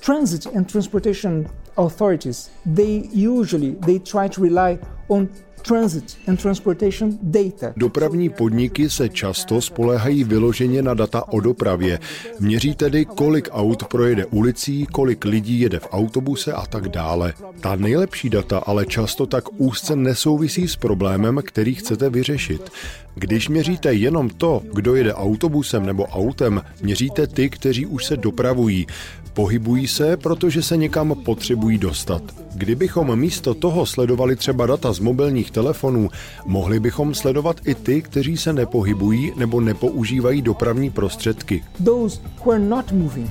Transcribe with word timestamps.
Transit 0.00 0.46
and 0.46 0.72
transportation 0.72 1.46
authorities, 1.76 2.50
they 2.74 3.08
usually 3.12 3.76
they 3.86 3.98
try 3.98 4.28
to 4.28 4.40
rely 4.40 4.78
on 5.08 5.28
transit 5.62 6.16
and 6.28 6.40
transportation 6.40 7.18
data. 7.22 7.72
Dopravní 7.76 8.28
podniky 8.28 8.90
se 8.90 9.08
často 9.08 9.60
spoléhají 9.60 10.24
vyloženě 10.24 10.82
na 10.82 10.94
data 10.94 11.28
o 11.28 11.40
dopravě. 11.40 11.98
Měří 12.40 12.74
tedy, 12.74 13.04
kolik 13.04 13.48
aut 13.52 13.84
projede 13.84 14.26
ulicí, 14.26 14.86
kolik 14.86 15.24
lidí 15.24 15.60
jede 15.60 15.78
v 15.78 15.88
autobuse 15.92 16.52
a 16.52 16.66
tak 16.66 16.88
dále. 16.88 17.32
Ta 17.60 17.76
nejlepší 17.76 18.30
data 18.30 18.58
ale 18.58 18.86
často 18.86 19.26
tak 19.26 19.44
úzce 19.56 19.96
nesouvisí 19.96 20.68
s 20.68 20.76
problémem, 20.76 21.40
který 21.44 21.74
chcete 21.74 22.10
vyřešit. 22.10 22.70
Když 23.18 23.48
měříte 23.48 23.94
jenom 23.94 24.28
to, 24.28 24.62
kdo 24.74 24.94
jede 24.94 25.14
autobusem 25.14 25.86
nebo 25.86 26.04
autem, 26.04 26.62
měříte 26.82 27.26
ty, 27.26 27.50
kteří 27.50 27.86
už 27.86 28.04
se 28.04 28.16
dopravují. 28.16 28.86
Pohybují 29.32 29.88
se, 29.88 30.16
protože 30.16 30.62
se 30.62 30.76
někam 30.76 31.14
potřebují 31.24 31.78
dostat. 31.78 32.22
Kdybychom 32.54 33.16
místo 33.18 33.54
toho 33.54 33.86
sledovali 33.86 34.36
třeba 34.36 34.66
data 34.66 34.92
z 34.92 34.98
mobilních 34.98 35.50
telefonů, 35.50 36.08
mohli 36.46 36.80
bychom 36.80 37.14
sledovat 37.14 37.60
i 37.64 37.74
ty, 37.74 38.02
kteří 38.02 38.36
se 38.36 38.52
nepohybují 38.52 39.32
nebo 39.36 39.60
nepoužívají 39.60 40.42
dopravní 40.42 40.90
prostředky. 40.90 41.64
Those 41.84 42.20
who 42.44 42.52
are 42.52 42.64
not 42.64 42.92
moving. 42.92 43.30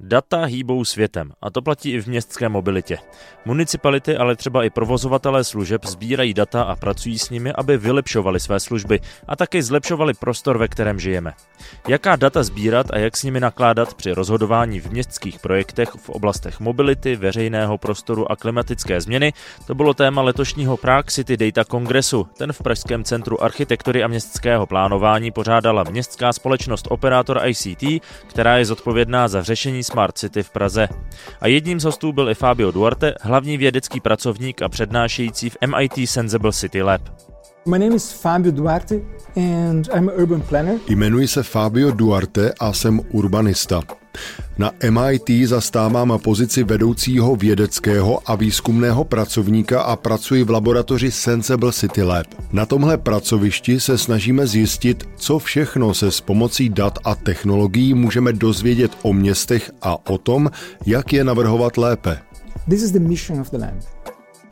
Data 0.00 0.44
hýbou 0.44 0.84
světem 0.84 1.32
a 1.42 1.50
to 1.50 1.62
platí 1.62 1.92
i 1.92 2.00
v 2.00 2.06
městské 2.06 2.48
mobilitě. 2.48 2.98
Municipality, 3.44 4.16
ale 4.16 4.36
třeba 4.36 4.64
i 4.64 4.70
provozovatelé 4.70 5.44
služeb 5.44 5.84
sbírají 5.84 6.34
data 6.34 6.62
a 6.62 6.76
pracují 6.76 7.18
s 7.18 7.30
nimi, 7.30 7.52
aby 7.52 7.76
vylepšovali 7.76 8.40
své 8.40 8.60
služby 8.60 9.00
a 9.28 9.36
také 9.36 9.62
zlepšovali 9.62 10.14
prostor, 10.14 10.58
ve 10.58 10.68
kterém 10.68 11.00
žijeme. 11.00 11.32
Jaká 11.88 12.16
data 12.16 12.42
sbírat 12.42 12.86
a 12.90 12.98
jak 12.98 13.16
s 13.16 13.22
nimi 13.22 13.40
nakládat 13.40 13.94
při 13.94 14.12
rozhodování 14.12 14.80
v 14.80 14.90
městských 14.90 15.38
projektech 15.38 15.88
v 15.88 16.10
oblastech 16.10 16.60
mobility, 16.60 17.16
veřejného 17.16 17.78
prostoru 17.78 18.32
a 18.32 18.36
klimatické 18.36 19.00
změny, 19.00 19.32
to 19.66 19.74
bylo 19.74 19.94
téma 19.94 20.22
letošního 20.22 20.76
Prague 20.76 21.10
City 21.10 21.36
Data 21.36 21.64
Kongresu. 21.64 22.26
Ten 22.38 22.52
v 22.52 22.62
Pražském 22.62 23.04
centru 23.04 23.42
architektury 23.42 24.02
a 24.02 24.08
městského 24.08 24.66
plánování 24.66 25.30
pořádala 25.30 25.84
městská 25.90 26.32
společnost 26.32 26.86
Operátor 26.90 27.40
ICT, 27.44 28.04
která 28.26 28.58
je 28.58 28.64
zodpovědná 28.64 29.28
za 29.28 29.42
řešení 29.42 29.85
Smart 29.86 30.18
City 30.18 30.42
v 30.42 30.50
Praze. 30.50 30.88
A 31.40 31.46
jedním 31.46 31.80
z 31.80 31.84
hostů 31.84 32.12
byl 32.12 32.30
i 32.30 32.34
Fabio 32.34 32.70
Duarte, 32.70 33.14
hlavní 33.20 33.56
vědecký 33.56 34.00
pracovník 34.00 34.62
a 34.62 34.68
přednášející 34.68 35.50
v 35.50 35.56
MIT 35.66 36.08
Sensible 36.08 36.52
City 36.52 36.82
Lab. 36.82 37.02
My 37.66 37.78
name 37.78 37.94
is 37.94 38.12
Fabio 38.12 38.52
Duarte 38.52 38.94
and 39.36 39.88
I'm 39.94 40.08
an 40.08 40.14
urban 40.16 40.40
planner. 40.40 40.78
Jmenuji 40.88 41.28
se 41.28 41.42
Fabio 41.42 41.90
Duarte 41.90 42.52
a 42.60 42.72
jsem 42.72 43.00
urbanista. 43.10 43.82
Na 44.58 44.72
MIT 44.90 45.48
zastávám 45.48 46.18
pozici 46.22 46.64
vedoucího 46.64 47.36
vědeckého 47.36 48.20
a 48.26 48.34
výzkumného 48.34 49.04
pracovníka 49.04 49.82
a 49.82 49.96
pracuji 49.96 50.44
v 50.44 50.50
laboratoři 50.50 51.10
Sensible 51.10 51.72
City 51.72 52.02
Lab. 52.02 52.26
Na 52.52 52.66
tomhle 52.66 52.98
pracovišti 52.98 53.80
se 53.80 53.98
snažíme 53.98 54.46
zjistit, 54.46 55.08
co 55.16 55.38
všechno 55.38 55.94
se 55.94 56.10
s 56.10 56.20
pomocí 56.20 56.68
dat 56.68 56.98
a 57.04 57.14
technologií 57.14 57.94
můžeme 57.94 58.32
dozvědět 58.32 58.92
o 59.02 59.12
městech 59.12 59.70
a 59.82 60.10
o 60.10 60.18
tom, 60.18 60.50
jak 60.86 61.12
je 61.12 61.24
navrhovat 61.24 61.76
lépe. 61.76 62.18
This 62.68 62.82
is 62.82 62.90
the 62.90 63.00
mission 63.00 63.40
of 63.40 63.50
the 63.50 63.58
lab. 63.58 63.74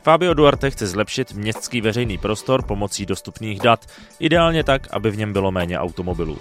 Fabio 0.05 0.33
Duarte 0.33 0.71
chce 0.71 0.87
zlepšit 0.87 1.33
městský 1.33 1.81
veřejný 1.81 2.17
prostor 2.17 2.63
pomocí 2.63 3.05
dostupných 3.05 3.59
dat, 3.59 3.85
ideálně 4.19 4.63
tak, 4.63 4.87
aby 4.91 5.11
v 5.11 5.17
něm 5.17 5.33
bylo 5.33 5.51
méně 5.51 5.79
automobilů. 5.79 6.37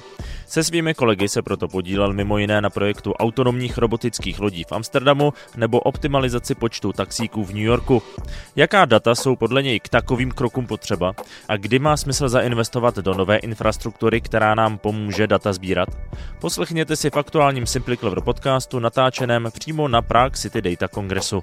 Se 0.47 0.65
svými 0.65 0.95
kolegy 0.95 1.29
se 1.29 1.43
proto 1.43 1.69
podílel 1.69 2.13
mimo 2.13 2.39
jiné 2.39 2.61
na 2.61 2.71
projektu 2.71 3.13
autonomních 3.13 3.79
robotických 3.79 4.41
lodí 4.41 4.65
v 4.65 4.73
Amsterdamu 4.73 5.33
nebo 5.57 5.81
optimalizaci 5.81 6.55
počtu 6.55 6.93
taxíků 6.93 7.45
v 7.45 7.49
New 7.49 7.63
Yorku. 7.63 8.03
Jaká 8.57 8.85
data 8.85 9.15
jsou 9.15 9.37
podle 9.37 9.63
něj 9.63 9.81
k 9.81 9.89
takovým 9.89 10.31
krokům 10.31 10.67
potřeba 10.67 11.15
a 11.49 11.57
kdy 11.57 11.79
má 11.79 11.97
smysl 11.97 12.29
zainvestovat 12.29 12.97
do 12.97 13.15
nové 13.15 13.37
infrastruktury, 13.37 14.21
která 14.21 14.55
nám 14.55 14.79
pomůže 14.79 15.27
data 15.27 15.53
sbírat? 15.53 15.89
Poslechněte 16.41 16.97
si 16.97 17.11
v 17.11 17.17
aktuálním 17.17 17.67
Simply 17.67 17.97
Clever 17.97 18.21
podcastu 18.21 18.79
natáčeném 18.79 19.49
přímo 19.53 19.89
na 19.89 20.03
Prague 20.03 20.37
City 20.37 20.63
Data 20.63 20.89
Kongresu. 20.89 21.43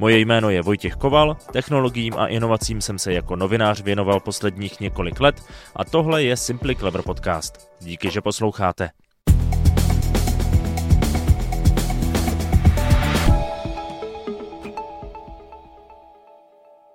Moje 0.00 0.18
jméno 0.18 0.50
je 0.50 0.62
Vojtěch 0.62 0.94
Koval, 0.94 1.36
technologiím 1.52 2.14
a 2.16 2.26
inovacím 2.26 2.80
jsem 2.80 2.98
se 2.98 3.12
jako 3.12 3.36
novinář 3.36 3.82
věnoval 3.82 4.20
posledních 4.20 4.80
několik 4.80 5.20
let 5.20 5.42
a 5.76 5.84
tohle 5.84 6.22
je 6.22 6.36
Simply 6.36 6.76
Clever 6.76 7.02
Podcast. 7.02 7.70
Díky, 7.80 8.10
že 8.10 8.20
posloucháte. 8.20 8.90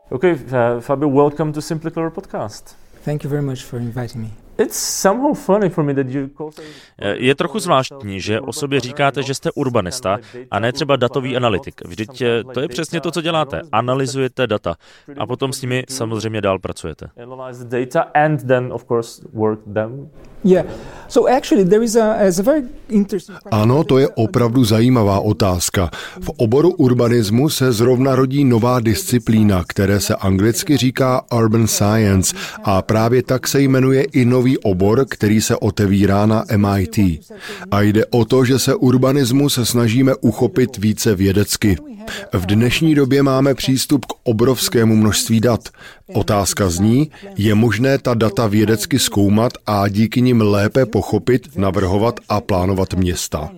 Okay, 0.09 0.34
uh, 0.34 0.80
Fabio, 0.80 1.09
welcome 1.09 1.53
to 1.53 1.62
Simply 1.62 1.92
Clever 1.92 2.12
Podcast. 2.12 2.78
Thank 3.06 3.24
you 3.24 3.30
very 3.30 3.44
much 3.44 3.63
for 3.63 3.80
inviting 3.80 4.24
me. 4.24 4.43
Je 7.14 7.36
trochu 7.36 7.59
zvláštní, 7.59 8.22
že 8.22 8.41
o 8.41 8.53
sobě 8.53 8.80
říkáte, 8.80 9.24
že 9.24 9.34
jste 9.34 9.52
urbanista 9.52 10.18
a 10.52 10.59
ne 10.59 10.74
třeba 10.74 10.96
datový 10.96 11.38
analytik. 11.38 11.81
Vždyť 11.86 12.22
eh, 12.22 12.44
to 12.53 12.59
je 12.59 12.68
přesně 12.68 13.02
to, 13.02 13.12
co 13.12 13.22
děláte. 13.22 13.62
Analyzujete 13.72 14.47
data 14.47 14.75
a 15.18 15.28
potom 15.28 15.53
s 15.53 15.62
nimi 15.62 15.84
samozřejmě 15.90 16.42
dál 16.42 16.59
pracujete. 16.59 17.08
Ano, 23.52 23.84
to 23.84 23.98
je 23.98 24.08
opravdu 24.08 24.64
zajímavá 24.64 25.20
otázka. 25.20 25.90
V 26.22 26.30
oboru 26.38 26.74
urbanismu 26.74 27.50
se 27.50 27.72
zrovna 27.72 28.16
rodí 28.16 28.46
nová 28.46 28.80
disciplína, 28.80 29.64
které 29.68 30.00
se 30.00 30.16
anglicky 30.16 30.78
říká 30.78 31.22
urban 31.34 31.68
science 31.68 32.36
a 32.64 32.81
právě 32.81 33.24
tak 33.24 33.48
se 33.48 33.62
jmenuje 33.62 34.04
i 34.04 34.26
nový 34.26 34.58
obor, 34.58 35.06
který 35.09 35.42
se 35.42 35.56
otevírá 35.56 36.26
na 36.26 36.46
MIT. 36.58 36.98
A 37.72 37.81
jde 37.81 38.06
o 38.06 38.25
to, 38.25 38.46
že 38.46 38.60
se 38.60 38.75
urbanismu 38.75 39.50
se 39.50 39.66
snažíme 39.66 40.16
uchopit 40.16 40.78
více 40.78 41.16
vědecky. 41.16 41.78
V 42.34 42.46
dnešní 42.46 42.96
době 42.96 43.24
máme 43.24 43.56
přístup 43.56 44.06
k 44.06 44.14
obrovskému 44.24 44.96
množství 44.96 45.40
dat. 45.40 45.70
Otázka 46.14 46.70
zní, 46.70 47.12
je 47.38 47.56
možné 47.56 47.98
ta 47.98 48.14
data 48.14 48.48
vědecky 48.48 49.00
zkoumat 49.00 49.54
a 49.66 49.88
díky 49.88 50.22
nim 50.22 50.33
lépe 50.42 50.86
pochopit, 50.86 51.58
navrhovat 51.58 52.20
a 52.30 52.42
plánovat 52.42 52.94
města. 52.94 53.50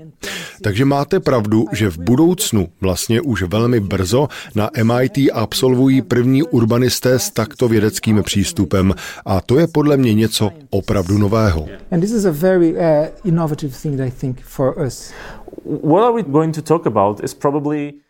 Takže 0.62 0.86
máte 0.86 1.19
pravdu, 1.19 1.66
že 1.72 1.90
v 1.90 1.97
budoucnu, 1.97 2.68
vlastně 2.81 3.22
už 3.22 3.44
velmi 3.44 3.80
brzo, 3.80 4.28
na 4.56 4.69
MIT 4.84 5.31
absolvují 5.34 6.02
první 6.02 6.44
urbanisté 6.44 7.19
s 7.19 7.30
takto 7.30 7.68
vědeckým 7.68 8.24
přístupem 8.24 8.94
a 9.25 9.41
to 9.41 9.59
je 9.59 9.68
podle 9.68 9.97
mě 9.97 10.14
něco 10.14 10.52
opravdu 10.69 11.18
nového. 11.18 11.68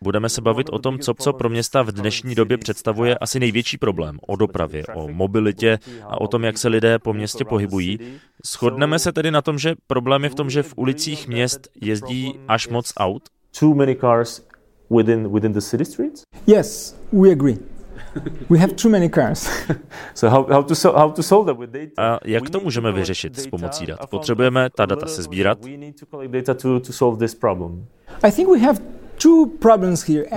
Budeme 0.01 0.29
se 0.29 0.41
bavit 0.41 0.69
o 0.69 0.79
tom, 0.79 0.99
co, 0.99 1.13
co 1.13 1.33
pro 1.33 1.49
města 1.49 1.81
v 1.81 1.91
dnešní 1.91 2.35
době 2.35 2.57
představuje 2.57 3.17
asi 3.17 3.39
největší 3.39 3.77
problém. 3.77 4.19
O 4.27 4.35
dopravě, 4.35 4.83
o 4.95 5.07
mobilitě 5.07 5.79
a 6.03 6.21
o 6.21 6.27
tom, 6.27 6.43
jak 6.43 6.57
se 6.57 6.67
lidé 6.67 6.99
po 6.99 7.13
městě 7.13 7.45
pohybují. 7.45 7.99
Shodneme 8.45 8.99
se 8.99 9.11
tedy 9.11 9.31
na 9.31 9.41
tom, 9.41 9.59
že 9.59 9.75
problém 9.87 10.23
je 10.23 10.29
v 10.29 10.35
tom, 10.35 10.49
že 10.49 10.63
v 10.63 10.73
ulicích 10.77 11.27
měst 11.27 11.67
jezdí 11.81 12.39
až 12.47 12.67
moc 12.67 12.93
aut? 12.97 13.23
Too 13.59 13.75
many 13.75 13.95
cars 13.95 14.41
within, 14.89 15.33
within 15.33 15.53
the 15.53 15.61
city 15.61 15.85
streets? 15.85 16.21
Yes, 16.47 16.95
we 17.13 17.31
agree. 17.31 17.74
We 18.49 18.59
have 18.59 18.73
too 18.73 18.89
many 18.89 19.09
cars. 19.09 19.49
so 20.13 20.29
how, 20.29 20.47
how, 20.49 20.63
to, 20.63 20.97
how 20.97 21.11
to 21.11 21.23
solve 21.23 21.45
that 21.45 21.57
with 21.59 21.71
data? 21.71 21.91
A 21.97 22.19
jak 22.25 22.49
to 22.49 22.59
můžeme 22.59 22.91
vyřešit 22.91 23.39
s 23.39 23.47
pomocí 23.47 23.85
dat? 23.85 24.09
Potřebujeme 24.09 24.69
ta 24.69 24.85
data 24.85 25.05
se 25.05 25.23
sbírat. 25.23 25.57
I 28.23 28.31
think 28.31 28.49
we 28.49 28.59
have 28.59 28.79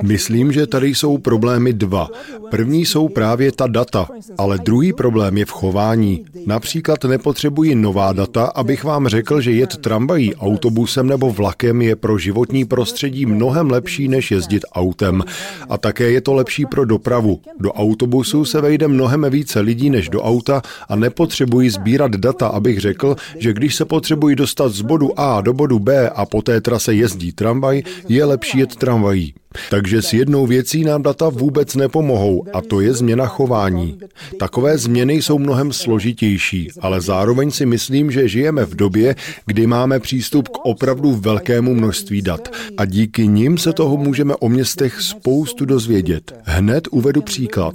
Myslím, 0.02 0.52
že 0.52 0.66
tady 0.66 0.88
jsou 0.88 1.19
problémy 1.19 1.72
dva. 1.72 2.08
První 2.50 2.86
jsou 2.86 3.08
právě 3.08 3.52
ta 3.52 3.66
data, 3.66 4.08
ale 4.38 4.58
druhý 4.58 4.92
problém 4.92 5.38
je 5.38 5.44
v 5.44 5.50
chování. 5.50 6.25
Například 6.46 7.04
nepotřebuji 7.04 7.75
nová 7.75 8.12
data, 8.12 8.44
abych 8.44 8.84
vám 8.84 9.08
řekl, 9.08 9.40
že 9.40 9.52
jet 9.52 9.76
tramvají, 9.76 10.34
autobusem 10.34 11.06
nebo 11.06 11.30
vlakem 11.30 11.82
je 11.82 11.96
pro 11.96 12.19
životní 12.19 12.64
prostředí 12.64 13.26
mnohem 13.26 13.70
lepší, 13.70 14.08
než 14.08 14.30
jezdit 14.30 14.64
autem. 14.72 15.25
A 15.69 15.78
také 15.78 16.10
je 16.10 16.20
to 16.20 16.34
lepší 16.34 16.66
pro 16.66 16.84
dopravu. 16.84 17.40
Do 17.60 17.72
autobusu 17.72 18.44
se 18.44 18.60
vejde 18.60 18.88
mnohem 18.88 19.26
více 19.30 19.60
lidí 19.60 19.90
než 19.90 20.08
do 20.08 20.22
auta 20.22 20.62
a 20.88 20.96
nepotřebuji 20.96 21.70
sbírat 21.70 22.10
data, 22.10 22.48
abych 22.48 22.80
řekl, 22.80 23.16
že 23.38 23.52
když 23.52 23.75
se 23.75 23.84
potřebuji 23.84 24.36
dostat 24.36 24.72
z 24.72 24.80
bodu 24.80 25.20
A 25.20 25.40
do 25.40 25.52
bodu 25.52 25.78
B 25.78 26.10
a 26.10 26.26
po 26.26 26.42
té 26.42 26.60
trase 26.60 26.94
jezdí 26.94 27.32
tramvaj, 27.32 27.82
je 28.08 28.25
lepší 28.25 28.58
jet 28.58 28.68
tramvají. 28.76 29.35
Takže 29.70 30.03
s 30.03 30.12
jednou 30.12 30.47
věcí 30.47 30.85
nám 30.85 31.03
data 31.03 31.29
vůbec 31.29 31.75
nepomohou 31.75 32.44
a 32.53 32.61
to 32.61 32.81
je 32.81 32.94
změna 32.94 33.26
chování. 33.26 33.99
Takové 34.38 34.79
změny 34.79 35.15
jsou 35.15 35.38
mnohem 35.38 35.73
složitější, 35.73 36.70
ale 36.81 37.00
zároveň 37.00 37.50
si 37.50 37.67
myslím, 37.67 38.11
že 38.11 38.29
žijeme 38.29 38.65
v 38.65 38.75
době, 38.75 39.17
kdy 39.47 39.67
máme 39.67 40.00
přístup 40.00 40.49
k 40.49 40.59
opravdu 40.65 41.15
velkému 41.15 41.75
množství 41.75 42.23
dat 42.23 42.49
a 42.76 42.85
díky 42.85 43.26
nim 43.26 43.59
se 43.59 43.73
toho 43.73 43.97
můžeme 43.97 44.37
o 44.37 44.49
městech 44.49 45.00
spoustu 45.00 45.64
dozvědět. 45.64 46.32
Hned 46.44 46.88
uvedu 46.91 47.23
příklad. 47.23 47.75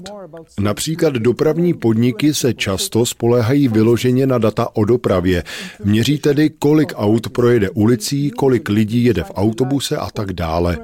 Například 0.60 1.14
dopravní 1.14 1.74
podniky 1.74 2.34
se 2.34 2.54
často 2.54 3.06
spolehají 3.06 3.68
vyloženě 3.68 4.28
na 4.28 4.38
data 4.38 4.76
o 4.76 4.86
dopravě. 4.86 5.44
Měří 5.84 6.18
tedy, 6.18 6.50
kolik 6.50 6.94
aut 6.96 7.30
projede 7.30 7.70
ulicí, 7.70 8.32
kolik 8.32 8.70
lidí 8.70 9.04
jede 9.04 9.24
v 9.24 9.32
autobuse 9.36 9.98
a 9.98 10.10
tak 10.12 10.34
dále. 10.34 10.78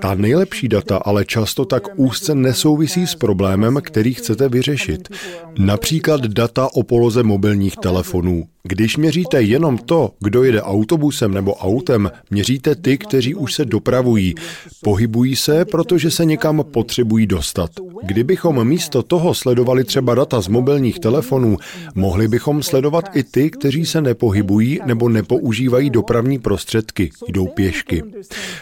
Ta 0.00 0.14
nejlepší 0.14 0.68
data 0.68 0.96
ale 0.96 1.24
často 1.24 1.64
tak 1.64 1.82
úzce 1.96 2.34
nesouvisí 2.34 3.06
s 3.06 3.14
problémem, 3.14 3.78
který 3.82 4.14
chcete 4.14 4.48
vyřešit. 4.48 5.08
Například 5.58 6.20
data 6.20 6.68
o 6.74 6.82
poloze 6.82 7.22
mobilních 7.22 7.76
telefonů. 7.76 8.44
Když 8.62 8.96
měříte 8.96 9.42
jenom 9.42 9.78
to, 9.78 10.10
kdo 10.20 10.44
jede 10.44 10.62
autobusem 10.62 11.34
nebo 11.34 11.54
autem, 11.54 12.10
měříte 12.30 12.74
ty, 12.74 12.98
kteří 12.98 13.34
už 13.34 13.54
se 13.54 13.64
dopravují. 13.64 14.34
Pohybují 14.84 15.36
se, 15.36 15.64
protože 15.64 16.10
se 16.10 16.24
někam 16.24 16.64
potřebují 16.72 17.26
dostat. 17.26 17.70
Kdybychom 18.02 18.64
místo 18.68 19.02
toho 19.02 19.34
sledovali 19.34 19.84
třeba 19.84 20.14
data 20.14 20.40
z 20.40 20.48
mobilních 20.48 20.98
telefonů, 20.98 21.56
mohli 21.94 22.28
bychom 22.28 22.62
sledovat 22.62 23.04
i 23.16 23.24
ty, 23.24 23.50
kteří 23.50 23.86
se 23.86 24.00
nepohybují 24.00 24.80
nebo 24.86 25.08
nepoužívají 25.08 25.90
dopravní 25.90 26.38
prostředky, 26.38 27.10
jdou 27.28 27.46
pěšky. 27.46 28.02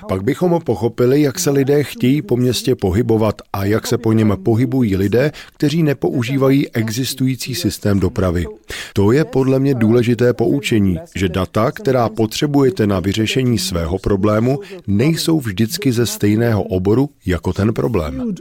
Pak 0.09 0.25
bychom 0.25 0.61
pochopili, 0.65 1.23
jak 1.23 1.39
se 1.39 1.50
lidé 1.50 1.85
chtějí 1.85 2.23
po 2.23 2.37
městě 2.37 2.75
pohybovat 2.75 3.43
a 3.53 3.65
jak 3.65 3.87
se 3.87 3.99
po 3.99 4.12
něm 4.12 4.37
pohybují 4.43 4.97
lidé, 4.97 5.33
kteří 5.56 5.83
nepoužívají 5.83 6.71
existující 6.71 7.55
systém 7.55 8.00
dopravy. 8.00 8.47
To 8.93 9.12
je 9.12 9.25
podle 9.25 9.59
mě 9.59 9.75
důležité 9.75 9.88
poučení, 10.32 10.99
že 11.14 11.29
data, 11.29 11.70
která 11.70 12.08
potřebujete 12.08 12.87
na 12.87 13.00
vyřešení 13.00 13.58
svého 13.58 13.99
problému, 13.99 14.58
nejsou 14.87 15.40
vždycky 15.40 15.93
ze 15.93 16.06
stejného 16.06 16.62
oboru 16.62 17.08
jako 17.26 17.52
ten 17.52 17.75
problém. 17.75 18.35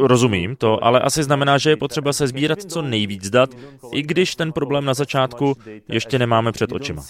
Rozumím 0.00 0.56
to, 0.56 0.84
ale 0.84 1.00
asi 1.00 1.22
znamená, 1.22 1.58
že 1.58 1.70
je 1.70 1.76
potřeba 1.76 2.12
se 2.12 2.26
sbírat 2.26 2.62
co 2.62 2.82
nejvíc 2.82 3.30
dat, 3.30 3.50
i 3.92 4.02
když 4.02 4.34
ten 4.34 4.52
problém 4.52 4.84
na 4.84 4.94
začátku 4.94 5.56
ještě 5.88 6.18
nemáme 6.18 6.52
před 6.52 6.72
očima. 6.72 7.02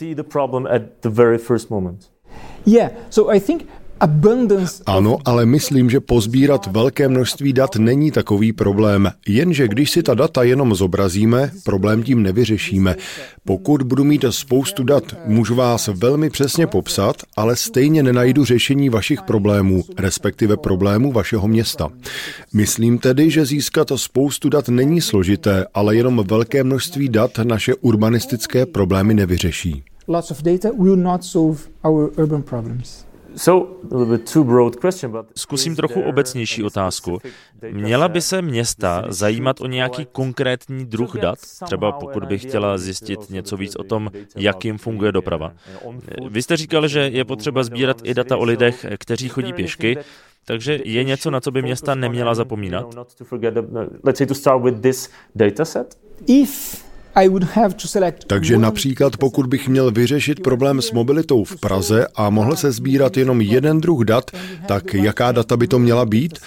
Yeah, 2.67 2.93
so 3.11 3.35
I 3.35 3.41
think 3.41 3.67
ano, 4.87 5.19
ale 5.25 5.47
myslím, 5.47 5.91
že 5.91 6.01
pozbírat 6.01 6.67
velké 6.67 7.09
množství 7.09 7.53
dat 7.53 7.77
není 7.77 8.11
takový 8.11 8.53
problém. 8.53 9.11
Jenže 9.29 9.69
když 9.69 9.91
si 9.91 10.03
ta 10.03 10.15
data 10.15 10.43
jenom 10.43 10.75
zobrazíme, 10.75 11.51
problém 11.65 12.03
tím 12.03 12.23
nevyřešíme. 12.23 12.97
Pokud 13.45 13.83
budu 13.83 14.05
mít 14.05 14.25
spoustu 14.31 14.85
dat, 14.85 15.05
můžu 15.27 15.55
vás 15.55 15.89
velmi 15.89 16.31
přesně 16.31 16.67
popsat, 16.67 17.17
ale 17.37 17.57
stejně 17.57 18.03
nenajdu 18.03 18.45
řešení 18.45 18.89
vašich 18.89 19.23
problémů, 19.23 19.85
respektive 19.99 20.57
problémů 20.57 21.13
vašeho 21.13 21.49
města. 21.49 21.89
Myslím 22.53 22.99
tedy, 22.99 23.31
že 23.31 23.47
získat 23.47 23.89
spoustu 23.97 24.49
dat 24.49 24.69
není 24.69 25.01
složité, 25.01 25.67
ale 25.75 25.97
jenom 25.97 26.25
velké 26.27 26.65
množství 26.65 27.09
dat 27.09 27.39
naše 27.39 27.75
urbanistické 27.75 28.67
problémy 28.67 29.15
nevyřeší. 29.15 29.83
Lots 30.09 30.31
of 30.31 30.43
data 30.43 30.69
will 30.79 30.97
not 30.97 31.25
solve 31.25 31.59
our 31.83 32.11
urban 32.17 32.43
problems. 32.43 33.08
Zkusím 35.37 35.77
trochu 35.77 36.01
obecnější 36.01 36.65
otázku. 36.65 37.19
Měla 37.71 38.09
by 38.09 38.21
se 38.21 38.43
města 38.43 39.05
zajímat 39.09 39.61
o 39.61 39.67
nějaký 39.67 40.07
konkrétní 40.13 40.87
druh 40.87 41.15
dat, 41.15 41.39
třeba 41.65 41.93
pokud 41.93 42.25
by 42.25 42.39
chtěla 42.39 42.79
zjistit 42.79 43.31
něco 43.31 43.57
víc 43.57 43.77
o 43.77 43.83
tom, 43.83 44.11
jak 44.37 44.65
jim 44.65 44.79
funguje 44.79 45.13
doprava. 45.13 45.53
Vy 46.31 46.43
jste 46.43 46.57
říkal, 46.57 46.89
že 46.89 47.01
je 47.01 47.25
potřeba 47.25 47.63
sbírat 47.63 48.01
i 48.05 48.15
data 48.15 48.37
o 48.37 48.45
lidech, 48.45 48.87
kteří 48.99 49.29
chodí 49.29 49.53
pěšky, 49.53 49.97
takže 50.45 50.81
je 50.85 51.05
něco, 51.05 51.31
na 51.31 51.41
co 51.41 51.51
by 51.51 51.63
města 51.63 51.95
neměla 51.95 52.35
zapomínat? 52.35 52.95
If 56.27 56.88
takže 58.27 58.59
například 58.59 59.17
pokud 59.17 59.47
bych 59.47 59.69
měl 59.69 59.91
vyřešit 59.91 60.41
problém 60.41 60.83
s 60.83 60.93
mobilitou 60.93 61.45
v 61.45 61.61
Praze 61.61 62.07
a 62.15 62.31
mohl 62.31 62.57
se 62.57 62.73
sbírat 62.73 63.17
jenom 63.17 63.41
jeden 63.41 63.81
druh 63.81 64.05
dat, 64.05 64.31
tak 64.67 64.95
jaká 64.95 65.33
data 65.33 65.57
by 65.57 65.67
to 65.67 65.79
měla 65.79 66.07
být? 66.07 66.39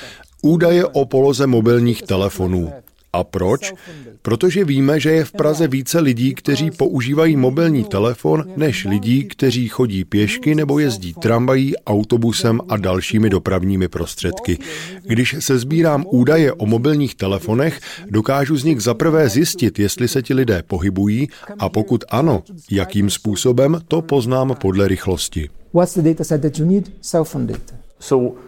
Údaje 0.41 0.85
o 0.85 1.05
poloze 1.05 1.47
mobilních 1.47 2.01
telefonů. 2.01 2.73
A 3.13 3.23
proč? 3.23 3.73
Protože 4.21 4.65
víme, 4.65 4.99
že 4.99 5.11
je 5.11 5.25
v 5.25 5.31
Praze 5.31 5.67
více 5.67 5.99
lidí, 5.99 6.35
kteří 6.35 6.71
používají 6.71 7.35
mobilní 7.35 7.83
telefon, 7.83 8.43
než 8.55 8.85
lidí, 8.85 9.23
kteří 9.23 9.67
chodí 9.67 10.05
pěšky 10.05 10.55
nebo 10.55 10.79
jezdí 10.79 11.13
tramvají, 11.13 11.77
autobusem 11.77 12.59
a 12.69 12.77
dalšími 12.77 13.29
dopravními 13.29 13.87
prostředky. 13.87 14.57
Když 15.03 15.35
se 15.39 15.59
sbírám 15.59 16.05
údaje 16.11 16.53
o 16.53 16.65
mobilních 16.65 17.15
telefonech, 17.15 17.79
dokážu 18.09 18.57
z 18.57 18.63
nich 18.63 18.81
zaprvé 18.81 19.29
zjistit, 19.29 19.79
jestli 19.79 20.07
se 20.07 20.21
ti 20.21 20.33
lidé 20.33 20.63
pohybují 20.67 21.29
a 21.59 21.69
pokud 21.69 22.03
ano, 22.09 22.43
jakým 22.71 23.09
způsobem, 23.09 23.81
to 23.87 24.01
poznám 24.01 24.55
podle 24.61 24.87
rychlosti. 24.87 25.49
What's 25.73 25.95
the 25.95 26.01
data 26.01 26.23
set 26.23 26.41
that 26.41 26.59
you 26.59 26.65
need? 26.65 26.91
Cell 27.01 27.23
phone 27.23 27.47
data. 27.47 27.75
So 27.99 28.39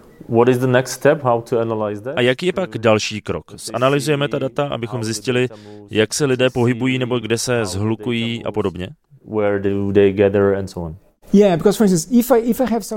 a 2.15 2.21
jaký 2.21 2.45
je 2.45 2.53
pak 2.53 2.77
další 2.77 3.21
krok? 3.21 3.43
Zanalizujeme 3.73 4.27
ta 4.27 4.39
data, 4.39 4.67
abychom 4.67 5.03
zjistili, 5.03 5.49
jak 5.89 6.13
se 6.13 6.25
lidé 6.25 6.49
pohybují 6.49 6.99
nebo 6.99 7.19
kde 7.19 7.37
se 7.37 7.65
zhlukují 7.65 8.45
a 8.45 8.51
podobně? 8.51 8.89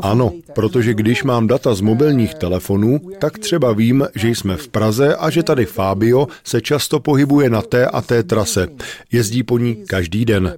Ano, 0.03 0.33
protože 0.55 0.95
když 0.95 1.25
mám 1.25 1.47
data 1.47 1.75
z 1.75 1.81
mobilních 1.81 2.35
telefonů, 2.35 3.01
tak 3.19 3.39
třeba 3.39 3.73
vím, 3.73 4.07
že 4.15 4.29
jsme 4.29 4.57
v 4.57 4.69
Praze 4.69 5.17
a 5.17 5.31
že 5.31 5.43
tady 5.43 5.67
Fabio 5.67 6.27
se 6.45 6.61
často 6.61 7.01
pohybuje 7.01 7.51
na 7.51 7.63
té 7.63 7.87
a 7.87 8.01
té 8.01 8.23
trase. 8.23 8.69
Jezdí 9.13 9.43
po 9.43 9.59
ní 9.59 9.77
každý 9.87 10.25
den. 10.25 10.57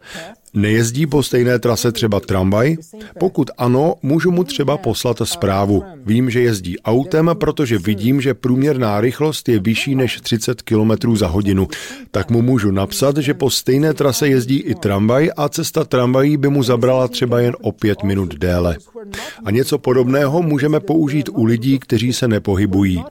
Nejezdí 0.59 1.07
po 1.07 1.23
stejné 1.23 1.59
trase 1.59 1.93
třeba 1.93 2.21
tramvaj? 2.21 2.77
Pokud 3.19 3.51
ano, 3.59 3.95
můžu 4.03 4.31
mu 4.31 4.45
třeba 4.45 4.77
poslat 4.77 5.17
zprávu. 5.25 5.83
Vím, 6.07 6.31
že 6.31 6.41
jezdí 6.41 6.79
autem, 6.79 7.31
protože 7.35 7.79
vidím, 7.79 8.21
že 8.21 8.35
průměrná 8.35 9.01
rychlost 9.01 9.49
je 9.49 9.59
vyšší 9.59 9.95
než 9.95 10.21
30 10.21 10.63
km 10.63 11.17
za 11.17 11.27
hodinu. 11.27 11.69
Tak 12.11 12.31
mu 12.31 12.43
můžu 12.43 12.71
napsat, 12.71 13.17
že 13.17 13.35
po 13.35 13.51
stejné 13.51 13.95
trase 13.95 14.29
jezdí 14.29 14.57
i 14.57 14.75
tramvaj 14.75 15.31
a 15.37 15.49
cesta 15.49 15.85
tramvají 15.85 16.37
by 16.37 16.49
mu 16.49 16.63
zabrala 16.63 17.09
třeba 17.09 17.41
jen 17.41 17.57
o 17.61 17.73
pět 17.73 18.03
minut 18.03 18.35
déle. 18.35 18.77
A 19.45 19.51
něco 19.51 19.79
podobného 19.79 20.43
můžeme 20.43 20.81
použít 20.81 21.29
u 21.33 21.45
lidí, 21.45 21.79
kteří 21.79 22.13
se 22.13 22.29
nepohybují. 22.29 23.03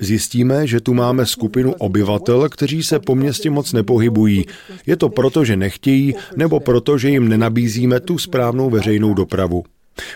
Zjistíme, 0.00 0.66
že 0.66 0.80
tu 0.80 0.94
máme 0.94 1.26
skupinu 1.26 1.74
obyvatel, 1.78 2.48
kteří 2.48 2.82
se 2.82 2.98
po 2.98 3.14
městě 3.14 3.50
moc 3.50 3.72
nepohybují. 3.72 4.46
Je 4.86 4.96
to 4.96 5.08
proto, 5.08 5.44
že 5.44 5.56
nechtějí, 5.56 6.14
nebo 6.36 6.60
proto, 6.60 6.91
že 6.98 7.08
jim 7.08 7.28
nenabízíme 7.28 8.00
tu 8.00 8.18
správnou 8.18 8.70
veřejnou 8.70 9.14
dopravu. 9.14 9.64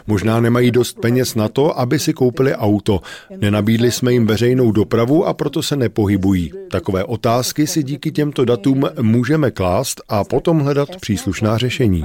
Možná 0.07 0.41
nemají 0.41 0.71
dost 0.71 1.01
peněz 1.01 1.35
na 1.35 1.49
to, 1.49 1.79
aby 1.79 1.99
si 1.99 2.13
koupili 2.13 2.55
auto. 2.55 3.01
Nenabídli 3.37 3.93
jsme 3.93 4.13
jim 4.13 4.27
veřejnou 4.27 4.73
dopravu 4.73 5.27
a 5.27 5.35
proto 5.35 5.63
se 5.63 5.77
nepohybují. 5.77 6.53
Takové 6.71 7.05
otázky 7.05 7.67
si 7.67 7.83
díky 7.83 8.13
těmto 8.13 8.45
datům 8.45 8.85
můžeme 9.03 9.51
klást 9.51 10.01
a 10.09 10.25
potom 10.25 10.59
hledat 10.59 10.89
příslušná 11.01 11.59
řešení. 11.59 12.05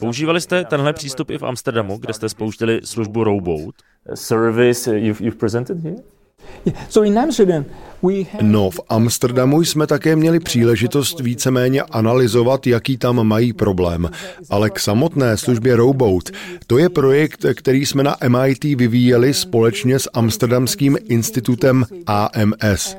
Používali 0.00 0.40
jste 0.40 0.64
tenhle 0.64 0.92
přístup 0.92 1.30
i 1.30 1.38
v 1.38 1.42
Amsterdamu, 1.42 1.98
kde 1.98 2.12
jste 2.12 2.28
spouštěli 2.28 2.80
službu 2.84 3.24
Rowboat? 3.24 3.74
Service 4.14 4.98
you've, 4.98 5.24
you've 5.24 5.38
presented 5.38 5.78
here? 5.78 5.96
No, 8.40 8.70
v 8.70 8.80
Amsterdamu 8.88 9.62
jsme 9.62 9.86
také 9.86 10.16
měli 10.16 10.40
příležitost 10.40 11.20
víceméně 11.20 11.82
analyzovat, 11.82 12.66
jaký 12.66 12.96
tam 12.96 13.26
mají 13.26 13.52
problém. 13.52 14.10
Ale 14.50 14.70
k 14.70 14.78
samotné 14.78 15.36
službě 15.36 15.76
Rowboat, 15.76 16.24
to 16.66 16.78
je 16.78 16.88
projekt, 16.88 17.46
který 17.54 17.86
jsme 17.86 18.02
na 18.02 18.16
MIT 18.28 18.64
vyvíjeli 18.64 19.34
společně 19.34 19.98
s 19.98 20.10
Amsterdamským 20.14 20.98
institutem 21.08 21.84
AMS. 22.06 22.96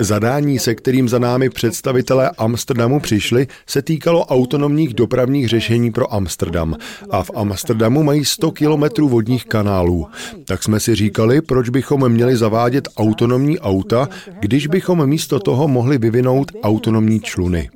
Zadání, 0.00 0.58
se 0.58 0.74
kterým 0.74 1.08
za 1.08 1.18
námi 1.18 1.50
představitelé 1.50 2.30
Amsterdamu 2.38 3.00
přišli, 3.00 3.46
se 3.66 3.82
týkalo 3.82 4.26
autonomních 4.26 4.94
dopravních 4.94 5.48
řešení 5.48 5.92
pro 5.92 6.14
Amsterdam. 6.14 6.76
A 7.10 7.22
v 7.22 7.30
Amsterdamu 7.34 8.02
mají 8.02 8.24
100 8.24 8.50
kilometrů 8.50 9.08
vodních 9.08 9.44
kanálů. 9.44 10.06
Tak 10.44 10.62
jsme 10.62 10.80
si 10.80 10.94
říkali, 10.94 11.40
proč 11.42 11.68
bychom 11.68 12.08
měli 12.08 12.36
zavádět 12.36 12.88
autonomní 12.96 13.58
auta, 13.58 14.08
když 14.40 14.66
bychom 14.66 15.06
místo 15.06 15.38
toho 15.38 15.68
mohli 15.68 15.98
vyvinout 15.98 16.52
autonomní 16.62 17.20
čluny. 17.20 17.70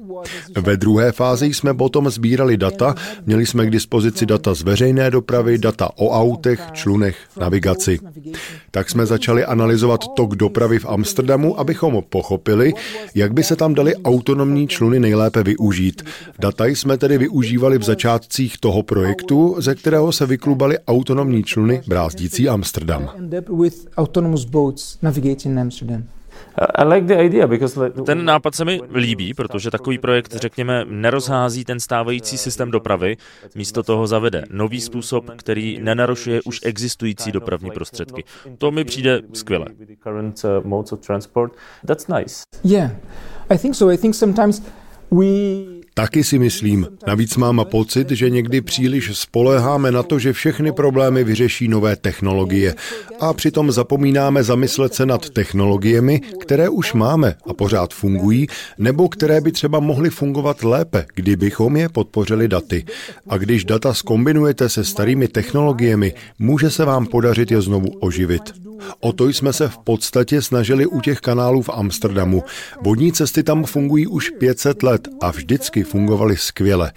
Ve 0.60 0.76
druhé 0.76 1.12
fázi 1.12 1.54
jsme 1.54 1.74
potom 1.74 2.10
sbírali 2.10 2.56
data, 2.56 2.94
měli 3.26 3.46
jsme 3.46 3.66
k 3.66 3.70
dispozici 3.70 4.26
data 4.26 4.54
z 4.54 4.62
veřejné 4.62 5.10
dopravy, 5.10 5.58
data 5.58 5.90
o 5.96 6.10
autech, 6.10 6.60
člunech, 6.72 7.16
navigaci. 7.40 7.98
Tak 8.70 8.90
jsme 8.90 9.06
začali 9.06 9.44
analyzovat 9.44 10.00
tok 10.16 10.36
dopravy 10.36 10.78
v 10.78 10.86
Amsterdamu, 10.86 11.60
abychom 11.60 12.02
pochopili, 12.08 12.72
jak 13.14 13.32
by 13.32 13.42
se 13.42 13.56
tam 13.56 13.74
dali 13.74 13.96
autonomní 13.96 14.68
čluny 14.68 15.00
nejlépe 15.00 15.42
využít. 15.42 16.02
Data 16.38 16.66
jsme 16.66 16.98
tedy 16.98 17.18
využívali 17.18 17.78
v 17.78 17.82
začátcích 17.82 18.58
toho 18.58 18.82
projektu, 18.82 19.56
ze 19.58 19.74
kterého 19.74 20.12
se 20.12 20.26
vyklubaly 20.26 20.78
autonomní 20.78 21.44
čluny 21.44 21.82
brázdící 21.86 22.48
Amsterdam. 22.48 23.10
Ten 28.06 28.24
nápad 28.24 28.54
se 28.54 28.64
mi 28.64 28.80
líbí, 28.94 29.34
protože 29.34 29.70
takový 29.70 29.98
projekt, 29.98 30.34
řekněme, 30.34 30.84
nerozhází 30.88 31.64
ten 31.64 31.80
stávající 31.80 32.38
systém 32.38 32.70
dopravy, 32.70 33.16
místo 33.54 33.82
toho 33.82 34.06
zavede 34.06 34.44
nový 34.50 34.80
způsob, 34.80 35.30
který 35.36 35.78
nenarušuje 35.82 36.40
už 36.44 36.60
existující 36.64 37.32
dopravní 37.32 37.70
prostředky. 37.70 38.24
To 38.58 38.70
mi 38.70 38.84
přijde 38.84 39.20
skvěle. 39.32 39.66
Yeah, 42.64 42.90
I 43.50 43.58
think 43.58 43.74
so. 43.74 43.92
I 43.94 43.98
think 43.98 44.14
sometimes 44.14 44.62
we 45.10 45.77
Taky 45.98 46.24
si 46.24 46.38
myslím. 46.38 46.86
Navíc 47.06 47.36
mám 47.36 47.64
pocit, 47.70 48.10
že 48.10 48.30
někdy 48.30 48.60
příliš 48.60 49.18
spoleháme 49.18 49.92
na 49.92 50.02
to, 50.02 50.18
že 50.18 50.32
všechny 50.32 50.72
problémy 50.72 51.24
vyřeší 51.24 51.68
nové 51.68 51.96
technologie. 51.96 52.74
A 53.20 53.32
přitom 53.32 53.72
zapomínáme 53.72 54.42
zamyslet 54.42 54.94
se 54.94 55.06
nad 55.06 55.30
technologiemi, 55.30 56.20
které 56.20 56.68
už 56.68 56.92
máme 56.92 57.34
a 57.46 57.54
pořád 57.54 57.94
fungují, 57.94 58.46
nebo 58.78 59.08
které 59.08 59.40
by 59.40 59.52
třeba 59.52 59.80
mohly 59.80 60.10
fungovat 60.10 60.62
lépe, 60.62 61.06
kdybychom 61.14 61.76
je 61.76 61.88
podpořili 61.88 62.48
daty. 62.48 62.84
A 63.28 63.36
když 63.36 63.64
data 63.64 63.94
skombinujete 63.94 64.68
se 64.68 64.84
starými 64.84 65.28
technologiemi, 65.28 66.14
může 66.38 66.70
se 66.70 66.84
vám 66.84 67.06
podařit 67.06 67.50
je 67.50 67.60
znovu 67.60 67.88
oživit. 68.00 68.67
O 69.00 69.12
to 69.12 69.28
jsme 69.28 69.52
se 69.52 69.68
v 69.68 69.78
podstatě 69.78 70.42
snažili 70.42 70.86
u 70.86 71.00
těch 71.00 71.20
kanálů 71.20 71.62
v 71.62 71.70
Amsterdamu. 71.70 72.42
Vodní 72.82 73.12
cesty 73.12 73.42
tam 73.42 73.64
fungují 73.64 74.06
už 74.06 74.30
500 74.30 74.82
let 74.82 75.08
a 75.20 75.30
vždycky 75.30 75.82
fungovaly 75.82 76.36
skvěle. 76.36 76.92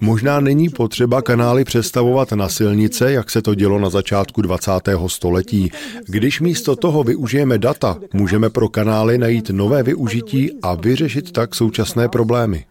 Možná 0.00 0.40
není 0.40 0.68
potřeba 0.68 1.22
kanály 1.22 1.64
přestavovat 1.64 2.32
na 2.32 2.48
silnice, 2.48 3.12
jak 3.12 3.30
se 3.30 3.42
to 3.42 3.54
dělo 3.54 3.78
na 3.78 3.90
začátku 3.90 4.42
20. 4.42 4.70
století. 5.06 5.70
Když 6.06 6.40
místo 6.40 6.76
toho 6.76 7.04
využijeme 7.04 7.58
data, 7.58 7.98
můžeme 8.14 8.50
pro 8.50 8.68
kanály 8.68 9.18
najít 9.18 9.50
nové 9.50 9.82
využití 9.82 10.50
a 10.62 10.74
vyřešit 10.74 11.32
tak 11.32 11.54
současné 11.54 12.08
problémy. 12.08 12.64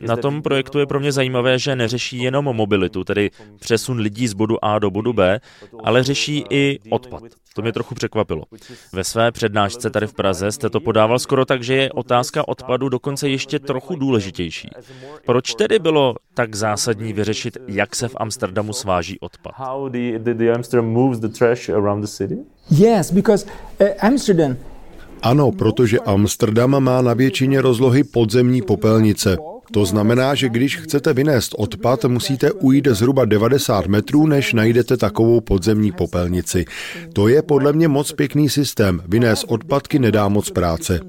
Na 0.00 0.16
tom 0.16 0.42
projektu 0.42 0.78
je 0.78 0.86
pro 0.86 1.00
mě 1.00 1.12
zajímavé, 1.12 1.58
že 1.58 1.76
neřeší 1.76 2.22
jenom 2.22 2.44
mobilitu, 2.44 3.04
tedy 3.04 3.30
přesun 3.58 3.98
lidí 3.98 4.28
z 4.28 4.32
bodu 4.32 4.64
A 4.64 4.78
do 4.78 4.90
bodu 4.90 5.12
B, 5.12 5.40
ale 5.84 6.02
řeší 6.02 6.44
i 6.50 6.78
odpad. 6.90 7.22
To 7.56 7.62
mě 7.62 7.72
trochu 7.72 7.94
překvapilo. 7.94 8.42
Ve 8.92 9.04
své 9.04 9.32
přednášce 9.32 9.90
tady 9.90 10.06
v 10.06 10.14
Praze 10.14 10.52
jste 10.52 10.70
to 10.70 10.80
podával 10.80 11.18
skoro 11.18 11.44
tak, 11.44 11.62
že 11.62 11.74
je 11.74 11.92
otázka 11.92 12.48
odpadu 12.48 12.88
dokonce 12.88 13.28
ještě 13.28 13.58
trochu 13.58 13.96
důležitější. 13.96 14.70
Proč 15.26 15.54
tedy 15.54 15.78
bylo 15.78 16.14
tak 16.34 16.54
zásadní 16.54 17.12
vyřešit, 17.12 17.58
jak 17.68 17.96
se 17.96 18.08
v 18.08 18.16
Amsterdamu 18.16 18.72
sváží 18.72 19.20
odpad? 19.20 19.52
Yes, 22.70 23.10
because 23.10 23.46
Amsterdam 24.00 24.56
ano, 25.22 25.52
protože 25.52 25.98
Amsterdam 25.98 26.84
má 26.84 27.02
na 27.02 27.14
většině 27.14 27.60
rozlohy 27.62 28.04
podzemní 28.04 28.62
popelnice. 28.62 29.36
To 29.72 29.84
znamená, 29.84 30.34
že 30.34 30.48
když 30.48 30.76
chcete 30.76 31.12
vynést 31.12 31.54
odpad, 31.58 32.04
musíte 32.04 32.52
ujít 32.52 32.88
zhruba 32.90 33.24
90 33.24 33.86
metrů, 33.86 34.26
než 34.26 34.52
najdete 34.52 34.96
takovou 34.96 35.40
podzemní 35.40 35.92
popelnici. 35.92 36.64
To 37.12 37.28
je 37.28 37.42
podle 37.42 37.72
mě 37.72 37.88
moc 37.88 38.12
pěkný 38.12 38.48
systém. 38.48 39.02
Vynést 39.08 39.44
odpadky 39.48 39.98
nedá 39.98 40.28
moc 40.28 40.50
práce. 40.50 41.00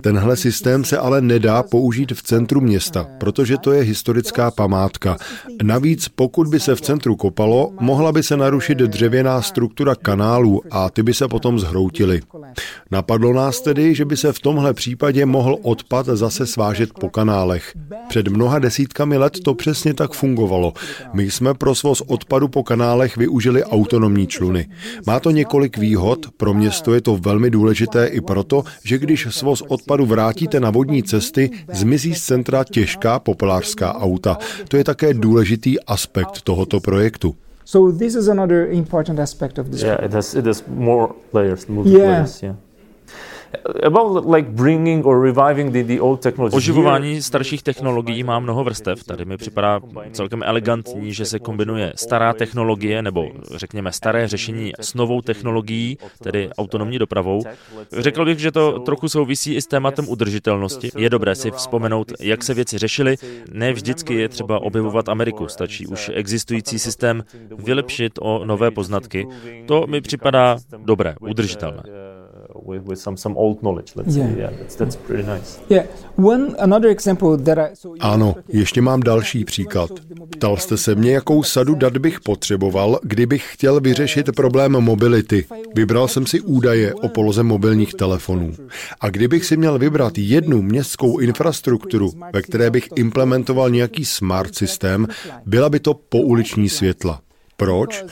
Tenhle 0.00 0.36
systém 0.36 0.84
se 0.84 0.98
ale 0.98 1.20
nedá 1.20 1.62
použít 1.62 2.12
v 2.12 2.22
centru 2.22 2.60
města, 2.60 3.06
protože 3.18 3.58
to 3.58 3.72
je 3.72 3.82
historická 3.82 4.50
památka. 4.50 5.16
Navíc, 5.62 6.08
pokud 6.08 6.48
by 6.48 6.60
se 6.60 6.74
v 6.74 6.80
centru 6.80 7.16
kopalo, 7.16 7.72
mohla 7.80 8.12
by 8.12 8.22
se 8.22 8.36
narušit 8.36 8.78
dřevěná 8.78 9.42
struktura 9.42 9.94
kanálů 9.94 10.62
a 10.70 10.90
ty 10.90 11.02
by 11.02 11.14
se 11.14 11.28
potom 11.28 11.58
zhroutily. 11.58 12.20
Napadlo 12.90 13.32
nás 13.32 13.60
tedy, 13.60 13.94
že 13.94 14.04
by 14.04 14.16
se 14.16 14.32
v 14.32 14.40
tomhle 14.40 14.74
případě 14.74 15.26
mohl 15.26 15.58
odpad 15.62 16.06
zase 16.06 16.46
svážet 16.46 16.90
po 17.00 17.10
kanálech. 17.10 17.74
Před 18.12 18.28
mnoha 18.28 18.58
desítkami 18.58 19.16
let 19.16 19.40
to 19.44 19.54
přesně 19.54 19.94
tak 19.94 20.12
fungovalo. 20.12 20.72
My 21.12 21.30
jsme 21.30 21.54
pro 21.54 21.74
svoz 21.74 22.02
odpadu 22.06 22.48
po 22.48 22.62
kanálech 22.62 23.16
využili 23.16 23.64
autonomní 23.64 24.26
čluny. 24.26 24.68
Má 25.06 25.20
to 25.20 25.30
několik 25.30 25.78
výhod, 25.78 26.26
pro 26.36 26.54
město 26.54 26.94
je 26.94 27.00
to 27.00 27.16
velmi 27.16 27.50
důležité 27.50 28.06
i 28.06 28.20
proto, 28.20 28.64
že 28.84 28.98
když 28.98 29.28
svoz 29.30 29.62
odpadu 29.68 30.06
vrátíte 30.06 30.60
na 30.60 30.70
vodní 30.70 31.02
cesty, 31.02 31.50
zmizí 31.72 32.14
z 32.14 32.24
centra 32.24 32.64
těžká 32.64 33.18
popelářská 33.18 33.94
auta. 33.94 34.38
To 34.68 34.76
je 34.76 34.84
také 34.84 35.14
důležitý 35.14 35.80
aspekt 35.80 36.42
tohoto 36.42 36.80
projektu. 36.80 37.34
So 37.64 37.98
this 37.98 38.14
is 38.14 38.28
another 38.28 38.68
important 38.70 39.20
aspect 39.20 39.58
of 39.58 39.68
this. 39.68 39.82
Yeah, 39.82 40.04
it 40.04 40.12
has, 40.12 40.34
it 40.34 40.46
has 40.46 40.64
more 40.68 41.12
layers, 41.32 41.66
multiple 41.66 42.00
yeah. 42.00 42.12
layers, 42.12 42.42
yeah. 42.42 42.56
Oživování 46.52 47.22
starších 47.22 47.62
technologií 47.62 48.22
má 48.22 48.38
mnoho 48.38 48.64
vrstev. 48.64 49.04
Tady 49.04 49.24
mi 49.24 49.36
připadá 49.36 49.80
celkem 50.12 50.42
elegantní, 50.42 51.14
že 51.14 51.24
se 51.24 51.38
kombinuje 51.38 51.92
stará 51.96 52.32
technologie 52.32 53.02
nebo 53.02 53.28
řekněme 53.54 53.92
staré 53.92 54.28
řešení 54.28 54.72
s 54.80 54.94
novou 54.94 55.20
technologií, 55.20 55.98
tedy 56.22 56.50
autonomní 56.58 56.98
dopravou. 56.98 57.42
Řekl 57.92 58.24
bych, 58.24 58.38
že 58.38 58.52
to 58.52 58.78
trochu 58.78 59.08
souvisí 59.08 59.54
i 59.54 59.62
s 59.62 59.66
tématem 59.66 60.08
udržitelnosti. 60.08 60.90
Je 60.96 61.10
dobré 61.10 61.34
si 61.34 61.50
vzpomenout, 61.50 62.12
jak 62.20 62.42
se 62.42 62.54
věci 62.54 62.78
řešily. 62.78 63.16
Ne 63.52 63.72
vždycky 63.72 64.14
je 64.14 64.28
třeba 64.28 64.62
objevovat 64.62 65.08
Ameriku, 65.08 65.48
stačí 65.48 65.86
už 65.86 66.10
existující 66.14 66.78
systém 66.78 67.24
vylepšit 67.58 68.12
o 68.20 68.44
nové 68.44 68.70
poznatky. 68.70 69.26
To 69.66 69.86
mi 69.86 70.00
připadá 70.00 70.58
dobré, 70.84 71.14
udržitelné 71.20 71.82
with, 72.66 72.82
with 72.86 72.98
some, 72.98 73.16
some 73.16 73.36
old 73.36 73.60
knowledge, 73.60 73.92
let's 73.96 74.16
yeah. 74.16 74.28
say. 74.28 74.38
Yeah, 74.38 74.50
that's, 74.58 74.76
that's 74.76 74.96
pretty 74.96 75.22
nice. 75.22 75.60
Yeah. 75.68 75.86
One, 76.16 76.54
another 76.58 76.90
example 76.90 77.36
that 77.36 77.58
I, 77.58 77.76
so 77.76 77.96
ano, 78.00 78.34
ještě 78.48 78.80
mám 78.80 79.00
další 79.00 79.44
příklad. 79.44 79.90
Ptal 80.30 80.56
jste 80.56 80.76
se 80.76 80.94
mě, 80.94 81.12
jakou 81.12 81.42
sadu 81.42 81.74
dat 81.74 81.98
bych 81.98 82.20
potřeboval, 82.20 82.98
kdybych 83.02 83.52
chtěl 83.52 83.80
vyřešit 83.80 84.30
problém 84.36 84.72
mobility. 84.72 85.44
Vybral 85.74 86.08
jsem 86.08 86.26
si 86.26 86.40
údaje 86.40 86.94
o 86.94 87.08
poloze 87.08 87.42
mobilních 87.42 87.94
telefonů. 87.94 88.52
A 89.00 89.10
kdybych 89.10 89.44
si 89.44 89.56
měl 89.56 89.78
vybrat 89.78 90.18
jednu 90.18 90.62
městskou 90.62 91.18
infrastrukturu, 91.18 92.10
ve 92.32 92.42
které 92.42 92.70
bych 92.70 92.88
implementoval 92.94 93.70
nějaký 93.70 94.04
smart 94.04 94.54
systém, 94.54 95.06
byla 95.46 95.68
by 95.68 95.80
to 95.80 95.94
pouliční 95.94 96.68
světla. 96.68 97.20
Proč? 97.56 98.04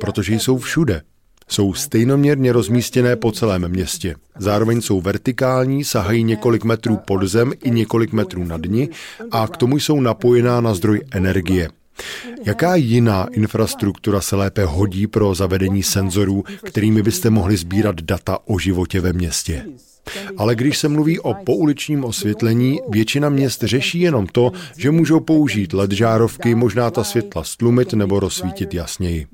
Protože 0.00 0.34
jsou 0.34 0.58
všude. 0.58 1.02
Jsou 1.48 1.74
stejnoměrně 1.74 2.52
rozmístěné 2.52 3.16
po 3.16 3.32
celém 3.32 3.68
městě. 3.68 4.14
Zároveň 4.38 4.80
jsou 4.80 5.00
vertikální, 5.00 5.84
sahají 5.84 6.24
několik 6.24 6.64
metrů 6.64 6.96
pod 6.96 7.22
zem 7.22 7.52
i 7.62 7.70
několik 7.70 8.12
metrů 8.12 8.44
nad 8.44 8.60
ní 8.66 8.90
a 9.30 9.48
k 9.48 9.56
tomu 9.56 9.76
jsou 9.76 10.00
napojená 10.00 10.60
na 10.60 10.74
zdroj 10.74 11.00
energie. 11.10 11.68
Jaká 12.44 12.74
jiná 12.74 13.26
infrastruktura 13.32 14.20
se 14.20 14.36
lépe 14.36 14.64
hodí 14.64 15.06
pro 15.06 15.34
zavedení 15.34 15.82
senzorů, 15.82 16.44
kterými 16.64 17.02
byste 17.02 17.30
mohli 17.30 17.56
sbírat 17.56 18.00
data 18.00 18.38
o 18.44 18.58
životě 18.58 19.00
ve 19.00 19.12
městě? 19.12 19.66
Ale 20.36 20.54
když 20.54 20.78
se 20.78 20.88
mluví 20.88 21.20
o 21.20 21.34
pouličním 21.34 22.04
osvětlení, 22.04 22.78
většina 22.88 23.28
měst 23.28 23.62
řeší 23.62 24.00
jenom 24.00 24.26
to, 24.26 24.52
že 24.76 24.90
můžou 24.90 25.20
použít 25.20 25.72
LED 25.72 25.92
žárovky, 25.92 26.54
možná 26.54 26.90
ta 26.90 27.04
světla 27.04 27.44
stlumit 27.44 27.92
nebo 27.92 28.20
rozsvítit 28.20 28.74
jasněji. 28.74 29.26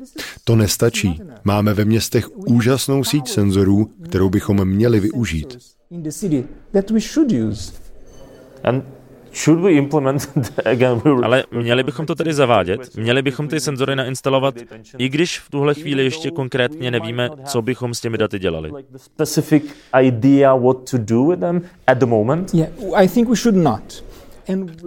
To 0.45 0.57
nestačí. 0.57 1.21
Máme 1.45 1.75
ve 1.75 1.85
městech 1.85 2.37
úžasnou 2.37 3.05
síť 3.05 3.29
senzorů, 3.29 3.91
kterou 4.05 4.31
bychom 4.31 4.65
měli 4.65 5.01
využít. 5.01 5.59
Ale 11.23 11.45
měli 11.51 11.83
bychom 11.83 12.07
to 12.07 12.15
tedy 12.15 12.33
zavádět? 12.33 12.97
Měli 12.97 13.23
bychom 13.23 13.49
ty 13.49 13.61
senzory 13.61 13.97
nainstalovat, 13.97 14.55
i 14.99 15.09
když 15.09 15.39
v 15.39 15.51
tuhle 15.51 15.75
chvíli 15.75 16.05
ještě 16.05 16.31
konkrétně 16.31 16.91
nevíme, 16.91 17.31
co 17.45 17.63
bychom 17.63 17.95
s 17.95 18.01
těmi 18.01 18.19
daty 18.19 18.39
dělali? 18.39 18.71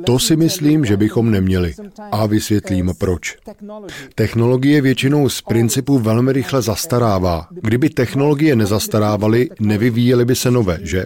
To 0.05 0.19
si 0.19 0.35
myslím, 0.35 0.85
že 0.85 0.97
bychom 0.97 1.31
neměli. 1.31 1.73
A 2.11 2.25
vysvětlím 2.25 2.91
proč. 2.97 3.37
Technologie 4.15 4.81
většinou 4.81 5.29
z 5.29 5.41
principu 5.41 5.99
velmi 5.99 6.33
rychle 6.33 6.61
zastarává. 6.61 7.47
Kdyby 7.51 7.89
technologie 7.89 8.55
nezastarávaly, 8.55 9.49
nevyvíjely 9.59 10.25
by 10.25 10.35
se 10.35 10.51
nové, 10.51 10.79
že? 10.81 11.05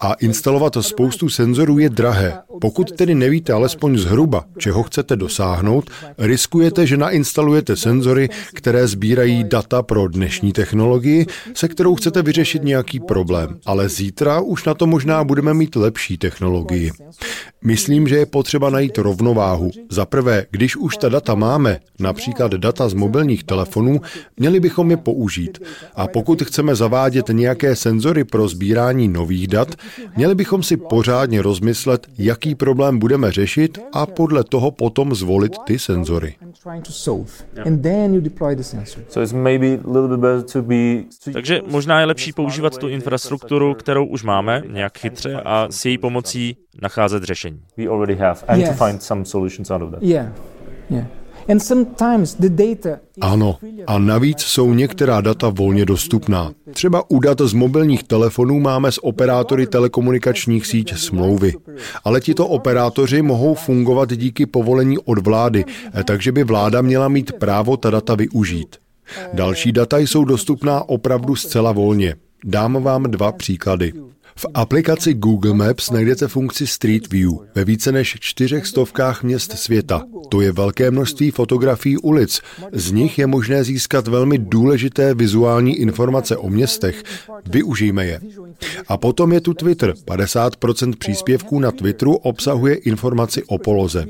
A 0.00 0.12
instalovat 0.12 0.76
spoustu 0.80 1.28
senzorů 1.28 1.78
je 1.78 1.88
drahé. 1.88 2.38
Pokud 2.60 2.92
tedy 2.92 3.14
nevíte 3.14 3.52
alespoň 3.52 3.98
zhruba, 3.98 4.44
čeho 4.58 4.82
chcete 4.82 5.16
dosáhnout, 5.16 5.90
riskujete, 6.18 6.86
že 6.86 6.96
nainstalujete 6.96 7.76
senzory, 7.76 8.28
které 8.54 8.86
sbírají 8.86 9.44
data 9.44 9.82
pro 9.82 10.08
dnešní 10.08 10.52
technologii, 10.52 11.26
se 11.54 11.68
kterou 11.68 11.94
chcete 11.94 12.22
vyřešit 12.22 12.62
nějaký 12.62 13.00
problém. 13.00 13.58
Ale 13.66 13.88
zítra 13.88 14.40
už 14.40 14.64
na 14.64 14.74
to 14.74 14.86
možná 14.86 15.24
budeme 15.24 15.54
mít 15.54 15.76
lepší 15.76 16.18
technologii. 16.18 16.92
Myslím, 17.64 18.08
že 18.08 18.16
je 18.16 18.26
potřeba 18.26 18.70
najít 18.70 18.98
rovnováhu. 18.98 19.70
Za 19.90 20.06
prvé, 20.06 20.46
když 20.50 20.76
už 20.76 20.96
ta 20.96 21.08
data 21.08 21.34
máme, 21.34 21.78
například 22.00 22.52
data 22.52 22.88
z 22.88 22.94
mobilních 22.94 23.44
telefonů, 23.44 24.00
měli 24.36 24.60
bychom 24.60 24.90
je 24.90 24.96
použít. 24.96 25.58
A 25.94 26.06
pokud 26.06 26.42
chceme 26.42 26.74
zavádět 26.74 27.28
nějaké 27.28 27.76
senzory 27.76 28.24
pro 28.24 28.48
sbírání 28.48 29.08
nových 29.08 29.48
dat, 29.48 29.74
měli 30.16 30.34
bychom 30.34 30.62
si 30.62 30.76
pořádně 30.76 31.42
rozmyslet, 31.42 32.06
jaký 32.18 32.54
problém 32.54 32.98
budeme 32.98 33.32
řešit 33.32 33.78
a 33.92 34.06
podle 34.06 34.44
toho 34.44 34.70
potom 34.70 35.14
zvolit 35.14 35.52
ty 35.66 35.78
senzory. 35.78 36.34
Takže 41.32 41.60
možná 41.66 42.00
je 42.00 42.06
lepší 42.06 42.32
používat 42.32 42.78
tu 42.78 42.88
infrastrukturu, 42.88 43.74
kterou 43.74 44.06
už 44.06 44.22
máme, 44.22 44.62
nějak 44.72 44.98
chytře 44.98 45.34
a 45.44 45.66
s 45.70 45.84
její 45.84 45.98
pomocí 45.98 46.56
nacházet 46.82 47.22
řešení. 47.22 47.60
We 47.76 47.84
already 47.84 48.16
have 48.16 48.40
and 48.48 48.60
yes. 48.60 48.68
to 48.68 48.84
find 48.86 49.02
some 49.02 49.24
solutions 49.24 49.70
out 49.70 49.82
of 49.82 49.90
that. 49.90 50.02
Yeah. 50.02 50.32
Yeah. 50.90 51.06
Ano, 53.20 53.56
a 53.86 53.98
navíc 53.98 54.40
jsou 54.40 54.74
některá 54.74 55.20
data 55.20 55.48
volně 55.48 55.84
dostupná. 55.84 56.52
Třeba 56.72 57.10
u 57.10 57.20
dat 57.20 57.40
z 57.40 57.52
mobilních 57.52 58.02
telefonů 58.02 58.60
máme 58.60 58.92
s 58.92 59.04
operátory 59.04 59.66
telekomunikačních 59.66 60.66
síť 60.66 60.96
smlouvy. 60.96 61.54
Ale 62.04 62.20
tito 62.20 62.46
operátoři 62.46 63.22
mohou 63.22 63.54
fungovat 63.54 64.12
díky 64.12 64.46
povolení 64.46 64.98
od 64.98 65.18
vlády, 65.18 65.64
takže 66.04 66.32
by 66.32 66.44
vláda 66.44 66.82
měla 66.82 67.08
mít 67.08 67.32
právo 67.32 67.76
ta 67.76 67.90
data 67.90 68.14
využít. 68.14 68.76
Další 69.32 69.72
data 69.72 69.98
jsou 69.98 70.24
dostupná 70.24 70.88
opravdu 70.88 71.36
zcela 71.36 71.72
volně. 71.72 72.14
Dám 72.44 72.82
vám 72.82 73.02
dva 73.02 73.32
příklady. 73.32 73.92
V 74.38 74.46
aplikaci 74.54 75.14
Google 75.14 75.54
Maps 75.54 75.90
najdete 75.90 76.28
funkci 76.28 76.66
Street 76.66 77.12
View 77.12 77.32
ve 77.54 77.64
více 77.64 77.92
než 77.92 78.16
čtyřech 78.20 78.66
stovkách 78.66 79.22
měst 79.22 79.52
světa. 79.52 80.04
To 80.28 80.40
je 80.40 80.52
velké 80.52 80.90
množství 80.90 81.30
fotografií 81.30 81.96
ulic. 81.96 82.40
Z 82.72 82.92
nich 82.92 83.18
je 83.18 83.26
možné 83.26 83.64
získat 83.64 84.08
velmi 84.08 84.38
důležité 84.38 85.14
vizuální 85.14 85.76
informace 85.76 86.36
o 86.36 86.48
městech. 86.48 87.02
Využijme 87.50 88.06
je. 88.06 88.20
A 88.88 88.96
potom 88.96 89.32
je 89.32 89.40
tu 89.40 89.54
Twitter. 89.54 89.94
50% 90.06 90.92
příspěvků 90.98 91.60
na 91.60 91.70
Twitteru 91.70 92.16
obsahuje 92.16 92.74
informaci 92.74 93.42
o 93.42 93.58
poloze. 93.58 94.06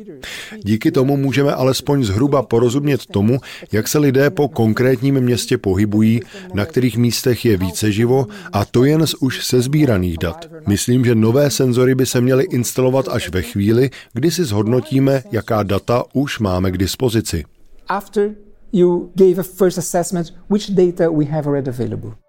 Díky 0.64 0.90
tomu 0.90 1.16
můžeme 1.16 1.54
alespoň 1.54 2.04
zhruba 2.04 2.42
porozumět 2.42 3.06
tomu, 3.06 3.40
jak 3.72 3.88
se 3.88 3.98
lidé 3.98 4.30
po 4.30 4.48
konkrétním 4.48 5.20
městě 5.20 5.58
pohybují, 5.58 6.20
na 6.54 6.64
kterých 6.64 6.96
místech 6.96 7.44
je 7.44 7.56
více 7.56 7.92
živo, 7.92 8.26
a 8.52 8.64
to 8.64 8.84
jen 8.84 9.06
z 9.06 9.14
už 9.14 9.46
sezbíraných 9.46 10.17
dat. 10.18 10.46
Myslím, 10.66 11.04
že 11.04 11.14
nové 11.14 11.50
senzory 11.50 11.94
by 11.94 12.06
se 12.06 12.20
měly 12.20 12.44
instalovat 12.44 13.08
až 13.08 13.30
ve 13.30 13.42
chvíli, 13.42 13.90
kdy 14.12 14.30
si 14.30 14.44
zhodnotíme, 14.44 15.22
jaká 15.30 15.62
data 15.62 16.04
už 16.12 16.38
máme 16.38 16.70
k 16.70 16.78
dispozici. 16.78 17.44
After 17.88 18.30
you 18.72 19.10
gave 19.14 19.40
a 19.40 19.42
first 19.42 19.78
assessment, 19.78 20.34
which 20.50 20.70
data 20.70 21.10
we 21.10 21.24
have 21.24 21.46
already 21.46 21.70
available. 21.70 22.27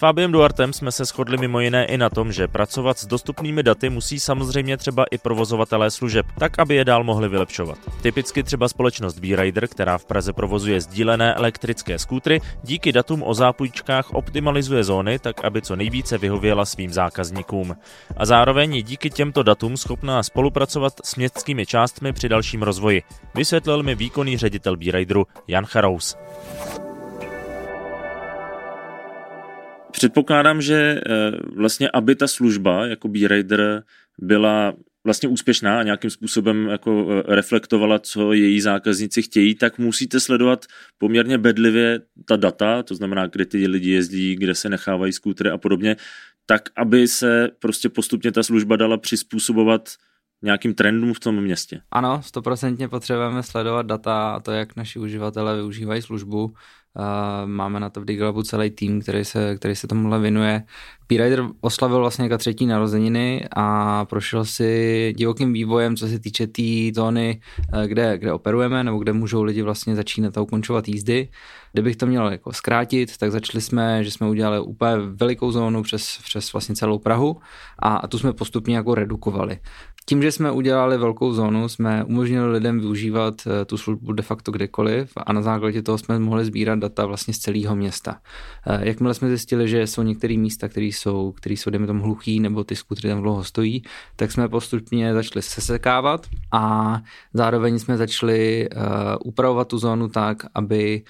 Fabiem 0.00 0.32
Duartem 0.32 0.72
jsme 0.72 0.92
se 0.92 1.04
shodli 1.04 1.38
mimo 1.38 1.60
jiné 1.60 1.84
i 1.84 1.98
na 1.98 2.10
tom, 2.10 2.32
že 2.32 2.48
pracovat 2.48 2.98
s 2.98 3.06
dostupnými 3.06 3.62
daty 3.62 3.90
musí 3.90 4.20
samozřejmě 4.20 4.76
třeba 4.76 5.04
i 5.10 5.18
provozovatelé 5.18 5.90
služeb, 5.90 6.26
tak 6.38 6.58
aby 6.58 6.74
je 6.74 6.84
dál 6.84 7.04
mohli 7.04 7.28
vylepšovat. 7.28 7.78
Typicky 8.02 8.42
třeba 8.42 8.68
společnost 8.68 9.18
B-Rider, 9.18 9.68
která 9.68 9.98
v 9.98 10.04
Praze 10.04 10.32
provozuje 10.32 10.80
sdílené 10.80 11.34
elektrické 11.34 11.98
skútry, 11.98 12.40
díky 12.62 12.92
datům 12.92 13.22
o 13.22 13.34
zápůjčkách 13.34 14.14
optimalizuje 14.14 14.84
zóny 14.84 15.18
tak, 15.18 15.44
aby 15.44 15.62
co 15.62 15.76
nejvíce 15.76 16.18
vyhověla 16.18 16.64
svým 16.64 16.92
zákazníkům. 16.92 17.76
A 18.16 18.26
zároveň 18.26 18.74
je 18.74 18.82
díky 18.82 19.10
těmto 19.10 19.42
datům 19.42 19.76
schopná 19.76 20.22
spolupracovat 20.22 20.92
s 21.04 21.16
městskými 21.16 21.66
částmi 21.66 22.12
při 22.12 22.28
dalším 22.28 22.62
rozvoji, 22.62 23.02
vysvětlil 23.34 23.82
mi 23.82 23.94
výkonný 23.94 24.36
ředitel 24.36 24.76
B-Rideru 24.76 25.26
Jan 25.48 25.64
Charous. 25.64 26.16
Předpokládám, 29.90 30.62
že 30.62 31.00
eh, 31.06 31.30
vlastně, 31.56 31.90
aby 31.94 32.14
ta 32.14 32.28
služba 32.28 32.86
jako 32.86 33.08
B-Rider 33.08 33.82
byla 34.18 34.74
vlastně 35.04 35.28
úspěšná 35.28 35.78
a 35.78 35.82
nějakým 35.82 36.10
způsobem 36.10 36.68
jako 36.68 37.06
eh, 37.10 37.34
reflektovala, 37.34 37.98
co 37.98 38.32
její 38.32 38.60
zákazníci 38.60 39.22
chtějí, 39.22 39.54
tak 39.54 39.78
musíte 39.78 40.20
sledovat 40.20 40.66
poměrně 40.98 41.38
bedlivě 41.38 42.00
ta 42.24 42.36
data, 42.36 42.82
to 42.82 42.94
znamená, 42.94 43.26
kde 43.26 43.46
ty 43.46 43.66
lidi 43.66 43.90
jezdí, 43.90 44.36
kde 44.36 44.54
se 44.54 44.68
nechávají 44.68 45.12
skútry 45.12 45.50
a 45.50 45.58
podobně, 45.58 45.96
tak 46.46 46.62
aby 46.76 47.08
se 47.08 47.48
prostě 47.58 47.88
postupně 47.88 48.32
ta 48.32 48.42
služba 48.42 48.76
dala 48.76 48.96
přizpůsobovat 48.96 49.88
nějakým 50.42 50.74
trendům 50.74 51.14
v 51.14 51.20
tom 51.20 51.40
městě. 51.40 51.80
Ano, 51.90 52.22
stoprocentně 52.22 52.88
potřebujeme 52.88 53.42
sledovat 53.42 53.86
data 53.86 54.30
a 54.30 54.40
to, 54.40 54.52
jak 54.52 54.76
naši 54.76 54.98
uživatelé 54.98 55.56
využívají 55.56 56.02
službu 56.02 56.54
máme 57.44 57.80
na 57.80 57.90
to 57.90 58.00
v 58.00 58.04
Digalabu 58.04 58.42
celý 58.42 58.70
tým, 58.70 59.00
který 59.00 59.24
se, 59.24 59.56
který 59.56 59.76
se 59.76 59.86
tomuhle 59.86 60.18
věnuje. 60.18 60.62
P-Rider 61.06 61.44
oslavil 61.60 61.98
vlastně 61.98 62.24
jako 62.24 62.38
třetí 62.38 62.66
narozeniny 62.66 63.48
a 63.56 64.04
prošel 64.04 64.44
si 64.44 65.12
divokým 65.16 65.52
vývojem, 65.52 65.96
co 65.96 66.08
se 66.08 66.18
týče 66.18 66.46
té 66.46 66.60
tý 66.60 66.92
zóny, 66.94 67.40
eh, 67.72 67.88
kde, 67.88 68.18
kde 68.18 68.32
operujeme, 68.32 68.84
nebo 68.84 68.98
kde 68.98 69.12
můžou 69.12 69.42
lidi 69.42 69.62
vlastně 69.62 69.96
začínat 69.96 70.38
a 70.38 70.40
ukončovat 70.40 70.88
jízdy. 70.88 71.28
Kdybych 71.72 71.96
to 71.96 72.06
měl 72.06 72.28
jako 72.28 72.52
zkrátit, 72.52 73.16
tak 73.18 73.30
začali 73.30 73.60
jsme, 73.60 74.04
že 74.04 74.10
jsme 74.10 74.28
udělali 74.28 74.60
úplně 74.60 74.96
velikou 74.96 75.52
zónu 75.52 75.82
přes, 75.82 76.18
přes 76.24 76.52
vlastně 76.52 76.74
celou 76.74 76.98
Prahu 76.98 77.40
a, 77.78 77.96
a 77.96 78.06
tu 78.06 78.18
jsme 78.18 78.32
postupně 78.32 78.76
jako 78.76 78.94
redukovali. 78.94 79.58
Tím, 80.06 80.22
že 80.22 80.32
jsme 80.32 80.50
udělali 80.50 80.98
velkou 80.98 81.32
zónu, 81.32 81.68
jsme 81.68 82.04
umožnili 82.04 82.50
lidem 82.52 82.80
využívat 82.80 83.34
eh, 83.46 83.64
tu 83.64 83.76
službu 83.76 84.12
de 84.12 84.22
facto 84.22 84.52
kdekoliv 84.52 85.12
a 85.16 85.32
na 85.32 85.42
základě 85.42 85.82
toho 85.82 85.98
jsme 85.98 86.18
mohli 86.18 86.44
sbírat 86.44 86.78
data 86.78 87.06
vlastně 87.06 87.34
z 87.34 87.38
celého 87.38 87.76
města. 87.76 88.20
Eh, 88.66 88.88
jakmile 88.88 89.14
jsme 89.14 89.28
zjistili, 89.28 89.68
že 89.68 89.86
jsou 89.86 90.02
některé 90.02 90.36
místa, 90.36 90.68
které 90.68 90.86
jsou, 90.86 91.32
které 91.32 91.52
jsou 91.52 91.70
dejme 91.70 91.86
tomu 91.86 92.02
hluchý 92.02 92.40
nebo 92.40 92.64
ty 92.64 92.76
skutry 92.76 93.08
tam 93.08 93.22
dlouho 93.22 93.44
stojí, 93.44 93.82
tak 94.16 94.32
jsme 94.32 94.48
postupně 94.48 95.14
začali 95.14 95.42
sesekávat 95.42 96.26
a 96.52 96.96
zároveň 97.34 97.78
jsme 97.78 97.96
začali 97.96 98.68
uh, 98.76 98.82
upravovat 99.24 99.68
tu 99.68 99.78
zónu 99.78 100.08
tak, 100.08 100.38
aby 100.54 101.02
Eh, 101.02 101.04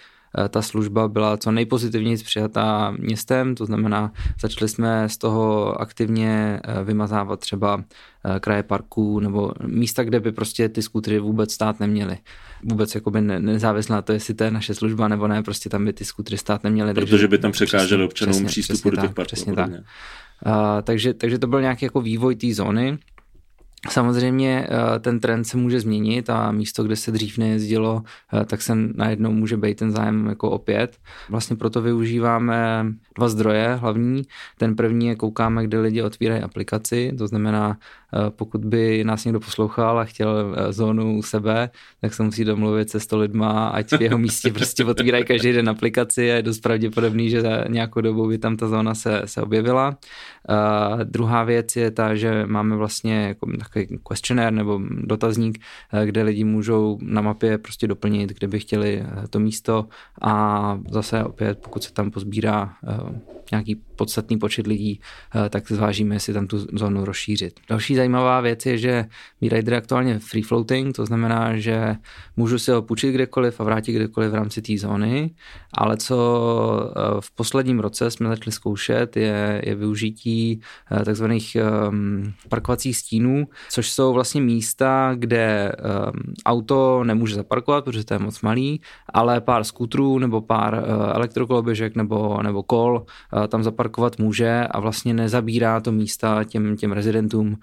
ta 0.49 0.63
služba 0.63 1.09
byla 1.09 1.37
co 1.37 1.53
nejpozitivněji 1.53 2.17
přijatá 2.17 2.95
městem, 2.99 3.55
to 3.55 3.67
znamená, 3.67 4.13
začali 4.41 4.69
jsme 4.69 5.09
z 5.09 5.19
toho 5.19 5.75
aktivně 5.81 6.61
eh, 6.65 6.85
vymazávat 6.85 7.41
třeba 7.41 7.85
eh, 8.25 8.41
kraje 8.41 8.63
parků 8.63 9.21
nebo 9.21 9.53
místa, 9.67 10.05
kde 10.05 10.21
by 10.21 10.33
prostě 10.33 10.69
ty 10.69 10.83
skutry 10.83 11.19
vůbec 11.19 11.53
stát 11.53 11.81
neměly. 11.81 12.19
Vůbec 12.63 12.95
jakoby 12.95 13.21
nezávisle 13.21 13.97
na 13.97 14.03
to, 14.03 14.13
jestli 14.13 14.35
to 14.35 14.45
je 14.45 14.51
naše 14.51 14.75
služba 14.75 15.09
nebo 15.09 15.29
ne, 15.29 15.43
prostě 15.43 15.69
tam 15.69 15.85
by 15.85 15.93
ty 15.93 16.05
skutry 16.05 16.39
stát 16.39 16.65
neměly. 16.65 16.95
Protože 16.95 17.11
takže, 17.11 17.29
by 17.29 17.39
tam 17.39 17.53
překážely 17.53 18.05
občanům 18.05 18.33
přesně, 18.33 18.47
přístupu 18.49 18.79
přesně 18.79 18.91
do 18.91 18.97
těch 18.97 19.15
parků. 19.15 19.27
Přesně 19.27 19.55
tak. 19.55 19.71
Uh, 19.71 19.77
takže, 20.83 21.15
takže 21.15 21.39
to 21.39 21.47
byl 21.47 21.61
nějaký 21.61 21.85
jako 21.85 22.01
vývoj 22.01 22.37
té 22.37 22.55
zóny 22.55 22.99
Samozřejmě 23.89 24.67
eh, 24.71 24.99
ten 24.99 25.21
trend 25.21 25.45
se 25.45 25.57
může 25.57 25.81
změnit 25.81 26.31
a 26.31 26.53
místo, 26.53 26.85
kde 26.85 26.97
se 26.97 27.11
dřív 27.11 27.39
nejezdilo, 27.39 28.03
eh, 28.33 28.45
tak 28.45 28.63
se 28.63 28.75
najednou 28.75 29.33
může 29.33 29.57
být 29.57 29.79
ten 29.79 29.91
zájem 29.91 30.27
jako 30.27 30.51
opět. 30.51 30.99
Vlastně 31.29 31.57
proto 31.57 31.83
využíváme 31.83 32.87
dva 33.15 33.29
zdroje 33.29 33.75
hlavní. 33.75 34.23
Ten 34.59 34.77
první 34.77 35.07
je 35.07 35.17
koukáme, 35.17 35.65
kde 35.65 35.81
lidi 35.81 36.03
otvírají 36.03 36.43
aplikaci, 36.43 37.15
to 37.19 37.27
znamená, 37.27 37.79
pokud 38.31 38.65
by 38.65 39.05
nás 39.05 39.25
někdo 39.25 39.41
poslouchal 39.41 39.99
a 39.99 40.05
chtěl 40.05 40.57
zónu 40.71 41.17
u 41.17 41.23
sebe, 41.23 41.71
tak 42.01 42.15
se 42.15 42.23
musí 42.23 42.45
domluvit 42.45 42.91
se 42.91 43.01
sto 43.01 43.19
lidma, 43.19 43.69
ať 43.69 43.93
v 43.93 44.03
jeho 44.03 44.19
místě 44.19 44.53
prostě 44.53 44.85
otvírají 44.85 45.25
každý 45.25 45.53
den 45.53 45.69
aplikaci 45.69 46.33
a 46.33 46.35
je 46.35 46.43
dost 46.43 46.61
pravděpodobný, 46.61 47.31
že 47.31 47.41
za 47.41 47.65
nějakou 47.69 48.01
dobu 48.01 48.29
by 48.29 48.39
tam 48.39 48.57
ta 48.57 48.69
zóna 48.69 48.95
se, 48.95 49.23
se 49.25 49.43
objevila. 49.43 49.89
Uh, 49.89 51.05
druhá 51.05 51.45
věc 51.45 51.77
je 51.77 51.91
ta, 51.91 52.15
že 52.15 52.47
máme 52.47 52.77
vlastně 52.77 53.27
jako 53.27 53.47
takový 53.59 53.99
questionnaire 54.09 54.57
nebo 54.57 54.81
dotazník, 54.91 55.59
kde 56.05 56.23
lidi 56.23 56.45
můžou 56.45 56.99
na 57.03 57.23
mapě 57.23 57.59
prostě 57.59 57.87
doplnit, 57.87 58.31
kde 58.39 58.49
by 58.49 58.61
chtěli 58.61 59.05
to 59.31 59.41
místo 59.41 59.87
a 60.23 60.79
zase 60.91 61.25
opět, 61.25 61.59
pokud 61.59 61.83
se 61.83 61.93
tam 61.93 62.11
pozbírá 62.11 62.75
uh, 62.83 63.11
nějaký 63.53 63.75
podstatný 63.75 64.39
počet 64.39 64.67
lidí, 64.67 65.01
uh, 65.35 65.49
tak 65.49 65.73
zvážíme, 65.73 66.15
jestli 66.15 66.33
tam 66.33 66.47
tu 66.47 66.59
zónu 66.59 67.05
rozšířit. 67.05 67.61
Další 67.69 67.95
zajímavá 68.01 68.41
věc 68.41 68.67
je, 68.67 68.79
že 68.79 69.05
B-Rider 69.41 69.73
je 69.73 69.79
aktuálně 69.79 70.19
free 70.19 70.43
floating, 70.43 70.97
to 70.97 71.07
znamená, 71.07 71.57
že 71.57 71.97
můžu 72.37 72.59
si 72.59 72.71
ho 72.71 72.83
půjčit 72.83 73.15
kdekoliv 73.15 73.61
a 73.61 73.65
vrátit 73.65 73.93
kdekoliv 73.93 74.31
v 74.31 74.35
rámci 74.35 74.63
té 74.63 74.79
zóny, 74.79 75.31
ale 75.75 75.97
co 75.97 76.17
uh, 76.97 77.21
v 77.21 77.31
posledním 77.31 77.81
roce 77.81 78.11
jsme 78.11 78.29
začali 78.29 78.53
zkoušet, 78.53 79.17
je, 79.17 79.63
je 79.65 79.75
využití 79.75 80.61
Eh, 80.91 81.05
takzvaných 81.05 81.57
ehm, 81.57 82.33
parkovacích 82.49 82.97
stínů, 82.97 83.49
což 83.71 83.91
jsou 83.91 84.13
vlastně 84.13 84.41
místa, 84.41 85.13
kde 85.15 85.73
ehm, 85.79 86.35
auto 86.47 87.05
nemůže 87.05 87.35
zaparkovat, 87.35 87.85
protože 87.85 88.05
to 88.05 88.15
je 88.15 88.19
moc 88.19 88.41
malý, 88.41 88.81
ale 89.09 89.41
pár 89.41 89.65
skutrů 89.65 90.19
nebo 90.19 90.41
pár 90.41 90.75
eh, 90.75 91.13
elektrokoloběžek 91.15 91.97
nebo, 91.97 92.43
nebo 92.43 92.63
kol 92.63 93.05
eh, 93.45 93.49
tam 93.49 93.63
zaparkovat 93.63 94.19
může 94.19 94.67
a 94.71 94.81
vlastně 94.81 95.15
nezabírá 95.15 95.81
to 95.81 95.93
místa 95.93 96.45
těm, 96.45 96.77
těm 96.77 96.93
rezidentům 96.93 97.57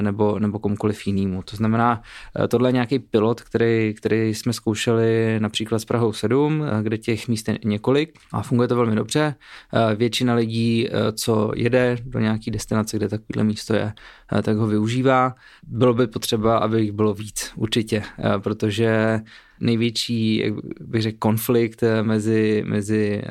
nebo, 0.00 0.38
nebo 0.38 0.58
komukoliv 0.58 1.06
jinému. 1.06 1.42
To 1.42 1.56
znamená, 1.56 2.02
tohle 2.48 2.68
je 2.68 2.72
nějaký 2.72 2.98
pilot, 2.98 3.40
který, 3.40 3.94
který 3.94 4.34
jsme 4.34 4.52
zkoušeli 4.52 5.40
například 5.40 5.78
s 5.78 5.84
Prahou 5.84 6.12
7, 6.12 6.64
kde 6.82 6.98
těch 6.98 7.28
míst 7.28 7.48
je 7.48 7.58
několik 7.64 8.18
a 8.32 8.42
funguje 8.42 8.68
to 8.68 8.76
velmi 8.76 8.96
dobře. 8.96 9.34
Většina 9.96 10.34
lidí, 10.34 10.88
co 11.12 11.52
jede 11.56 11.96
do 12.04 12.18
nějaký 12.20 12.50
destinace, 12.50 12.96
kde 12.96 13.08
takovýhle 13.08 13.44
místo 13.44 13.74
je, 13.74 13.82
eh, 13.82 14.23
tak 14.42 14.56
ho 14.56 14.66
využívá. 14.66 15.34
Bylo 15.66 15.94
by 15.94 16.06
potřeba, 16.06 16.58
aby 16.58 16.82
jich 16.82 16.92
bylo 16.92 17.14
víc, 17.14 17.52
určitě, 17.56 18.02
eh, 18.18 18.38
protože 18.38 19.20
největší, 19.60 20.36
jak 20.36 20.54
bych 20.80 21.02
řekl, 21.02 21.18
konflikt 21.18 21.82
eh, 21.82 22.02
mezi, 22.02 22.64
mezi 22.66 23.22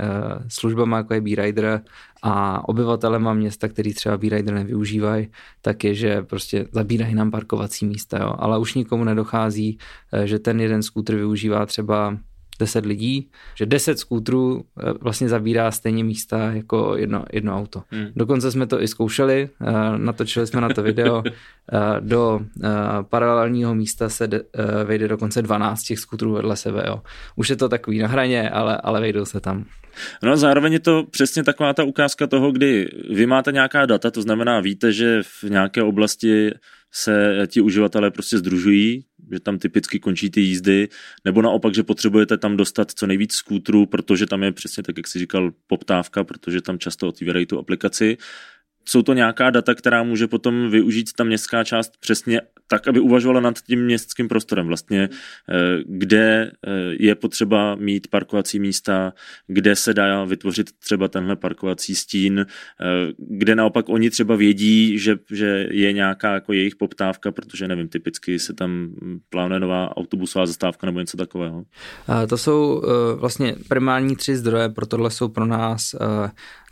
službama, 0.48 0.98
jako 0.98 1.14
je 1.14 1.22
B-Rider 1.22 1.82
a 2.22 2.70
obyvatelema 2.70 3.34
města, 3.34 3.68
který 3.68 3.94
třeba 3.94 4.18
B-Rider 4.18 4.54
nevyužívají, 4.54 5.28
tak 5.62 5.84
je, 5.84 5.96
že 5.96 6.22
prostě 6.22 6.68
zabírají 6.72 7.16
nám 7.16 7.32
parkovací 7.32 7.86
místa, 7.86 8.18
jo. 8.22 8.36
ale 8.38 8.60
už 8.60 8.74
nikomu 8.74 9.04
nedochází, 9.04 9.78
že 10.24 10.40
ten 10.40 10.62
jeden 10.62 10.84
skútr 10.84 11.16
využívá 11.16 11.66
třeba 11.66 12.18
10 12.64 12.86
lidí, 12.86 13.30
že 13.56 13.66
10 13.66 14.00
skútrů 14.00 14.64
eh, 14.64 14.94
vlastně 15.02 15.30
zabírá 15.30 15.72
stejně 15.72 16.04
místa 16.04 16.52
jako 16.52 16.96
jedno, 16.98 17.26
jedno 17.34 17.58
auto. 17.58 17.84
Hmm. 17.92 18.08
Dokonce 18.16 18.52
jsme 18.52 18.68
to 18.68 18.82
i 18.82 18.88
zkoušeli, 18.88 19.50
eh, 19.62 19.98
natočili 19.98 20.48
jsme 20.48 20.62
na 20.62 20.70
to 20.70 20.84
video, 20.84 21.24
eh, 21.28 21.80
do 22.00 22.40
paralelního 23.10 23.76
místa 23.76 24.10
se 24.10 24.30
vejde 24.84 25.08
dokonce 25.08 25.42
12 25.42 25.84
těch 25.84 26.00
skútrů 26.00 26.34
vedle 26.34 26.56
sebe. 26.56 26.84
Jo. 26.88 27.02
Už 27.36 27.50
je 27.50 27.56
to 27.56 27.70
takový 27.70 28.00
na 28.00 28.08
hraně, 28.08 28.50
ale, 28.50 28.78
ale 28.78 29.02
vejdou 29.02 29.26
se 29.26 29.40
tam. 29.40 29.66
No 30.24 30.32
a 30.32 30.36
zároveň 30.36 30.74
je 30.74 30.80
to 30.80 31.04
přesně 31.12 31.44
taková 31.44 31.74
ta 31.74 31.84
ukázka 31.84 32.28
toho, 32.28 32.52
kdy 32.52 32.90
vy 33.10 33.26
máte 33.26 33.52
nějaká 33.52 33.86
data, 33.86 34.12
to 34.12 34.22
znamená 34.22 34.60
víte, 34.60 34.92
že 34.92 35.24
v 35.24 35.44
nějaké 35.44 35.84
oblasti 35.84 36.52
se 36.94 37.48
ti 37.48 37.62
uživatelé 37.62 38.12
prostě 38.12 38.38
združují, 38.38 39.06
že 39.32 39.40
tam 39.40 39.60
typicky 39.60 40.00
končí 40.00 40.30
ty 40.30 40.42
jízdy, 40.42 40.90
nebo 41.26 41.42
naopak, 41.42 41.76
že 41.76 41.84
potřebujete 41.84 42.38
tam 42.38 42.58
dostat 42.58 42.92
co 42.92 43.08
nejvíc 43.08 43.34
skútrů, 43.34 43.86
protože 43.86 44.26
tam 44.26 44.44
je 44.44 44.52
přesně 44.52 44.84
tak, 44.84 44.98
jak 44.98 45.08
si 45.08 45.20
říkal, 45.20 45.52
poptávka, 45.68 46.24
protože 46.24 46.62
tam 46.62 46.80
často 46.80 47.08
otvírají 47.08 47.46
tu 47.46 47.60
aplikaci. 47.60 48.18
Jsou 48.86 49.02
to 49.02 49.14
nějaká 49.14 49.50
data, 49.50 49.76
která 49.76 50.04
může 50.04 50.28
potom 50.28 50.72
využít 50.72 51.14
ta 51.14 51.24
městská 51.24 51.64
část 51.64 51.98
přesně 52.00 52.42
tak, 52.68 52.88
aby 52.88 53.00
uvažovala 53.00 53.40
nad 53.40 53.62
tím 53.62 53.86
městským 53.86 54.28
prostorem 54.28 54.68
vlastně, 54.68 55.10
eh, 55.50 55.84
kde 55.86 56.52
eh, 56.52 56.72
je 57.00 57.16
potřeba 57.16 57.76
mít 57.76 58.08
parkovací 58.08 58.60
místa, 58.60 59.14
kde 59.48 59.76
se 59.76 59.94
dá 59.94 60.24
vytvořit 60.24 60.72
třeba 60.80 61.08
tenhle 61.08 61.36
parkovací 61.36 61.96
stín, 61.96 62.40
eh, 62.40 62.46
kde 63.18 63.56
naopak 63.56 63.90
oni 63.90 64.10
třeba 64.10 64.36
vědí, 64.36 65.00
že, 65.00 65.16
že 65.32 65.68
je 65.72 65.94
nějaká 65.94 66.34
jako 66.34 66.54
jejich 66.54 66.76
poptávka, 66.76 67.32
protože 67.32 67.68
nevím, 67.68 67.88
typicky 67.88 68.40
se 68.40 68.54
tam 68.54 68.96
plánuje 69.30 69.60
nová 69.60 69.98
autobusová 69.98 70.46
zastávka 70.46 70.88
nebo 70.88 71.00
něco 71.00 71.18
takového. 71.18 71.64
To 72.30 72.38
jsou 72.38 72.82
vlastně 73.16 73.56
primární 73.70 74.16
tři 74.16 74.38
zdroje, 74.38 74.70
pro 74.70 74.86
tohle 74.86 75.12
jsou 75.12 75.28
pro 75.28 75.46
nás 75.46 75.96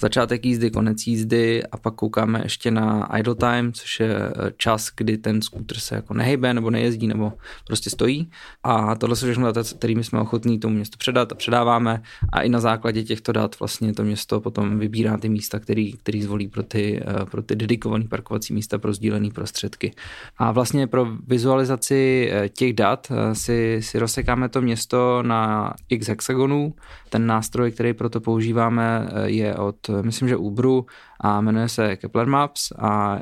začátek 0.02 0.46
jízdy, 0.46 0.72
konec 0.72 1.08
jízdy 1.08 1.64
a 1.72 1.78
pak 1.78 1.96
koukáme 1.96 2.40
ještě 2.44 2.72
na 2.72 3.18
idle 3.18 3.36
time, 3.36 3.74
což 3.74 4.00
je 4.00 4.16
čas, 4.58 4.90
kdy 4.98 5.18
ten 5.18 5.42
skútr 5.42 5.80
se 5.82 5.96
jako 5.96 6.14
nehejbe 6.14 6.54
nebo 6.54 6.70
nejezdí 6.70 7.08
nebo 7.08 7.34
prostě 7.68 7.90
stojí. 7.90 8.32
A 8.64 8.96
tohle 8.96 9.16
jsou 9.16 9.26
všechno 9.26 9.46
data, 9.46 9.64
kterými 9.78 10.04
jsme 10.04 10.20
ochotní 10.20 10.60
tomu 10.60 10.76
městu 10.76 10.98
předat 10.98 11.32
a 11.32 11.36
předáváme 11.36 12.02
a 12.34 12.42
i 12.42 12.50
na 12.50 12.60
základě 12.60 13.04
těchto 13.04 13.32
dat 13.32 13.60
vlastně 13.60 13.94
to 13.94 14.04
město 14.04 14.42
potom 14.42 14.80
vybírá 14.80 15.18
ty 15.18 15.30
místa, 15.30 15.60
který, 15.60 15.94
který 15.94 16.24
zvolí 16.24 16.48
pro 16.48 16.64
ty, 16.64 17.04
eh, 17.08 17.26
pro 17.26 17.42
ty 17.42 17.56
dedikované 17.56 18.06
parkovací 18.08 18.54
místa 18.54 18.78
pro 18.78 18.94
sdílené 18.94 19.30
prostředky. 19.30 19.94
A 20.38 20.52
vlastně 20.52 20.88
pro 20.88 21.08
vizualizaci 21.28 22.30
eh, 22.32 22.50
těch 22.50 22.74
dat 22.74 23.12
si, 23.34 23.80
si 23.82 24.00
rozsekáme 24.00 24.50
to 24.50 24.62
město 24.62 25.24
na 25.24 25.74
x 25.90 26.08
hexagonů. 26.08 26.74
Ten 27.10 27.28
nástroj, 27.28 27.72
který 27.72 27.94
pro 27.94 28.10
to 28.10 28.22
používáme, 28.22 29.10
je 29.26 29.56
od 29.56 29.90
myslím, 30.02 30.28
že 30.28 30.38
Uberu 30.38 30.86
a 31.20 31.42
jmenuje 31.42 31.70
se 31.70 31.96
Kepler 31.96 32.28
Maps 32.28 32.72
a 32.80 33.20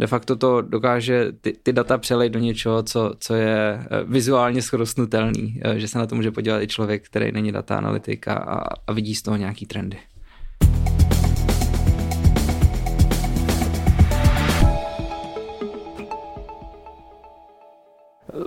de 0.00 0.06
facto 0.06 0.36
to 0.36 0.62
dokáže 0.62 1.32
ty, 1.40 1.52
ty 1.62 1.72
data 1.72 1.98
přelejt 1.98 2.32
do 2.32 2.38
něčeho, 2.38 2.82
co, 2.82 3.14
co 3.18 3.34
je 3.34 3.80
eh, 3.80 4.04
vizuálně 4.04 4.62
schrostnutelný, 4.62 5.60
eh, 5.64 5.78
že 5.78 5.88
se 5.88 5.98
na 5.98 6.06
to 6.06 6.14
může 6.14 6.30
podívat 6.30 6.62
i 6.62 6.66
člověk, 6.66 7.04
který 7.04 7.32
není 7.32 7.52
data 7.52 7.76
analytika 7.76 8.34
a, 8.34 8.74
a 8.86 8.92
vidí 8.92 9.14
z 9.14 9.22
toho 9.22 9.36
nějaký 9.36 9.66
trendy. 9.66 9.98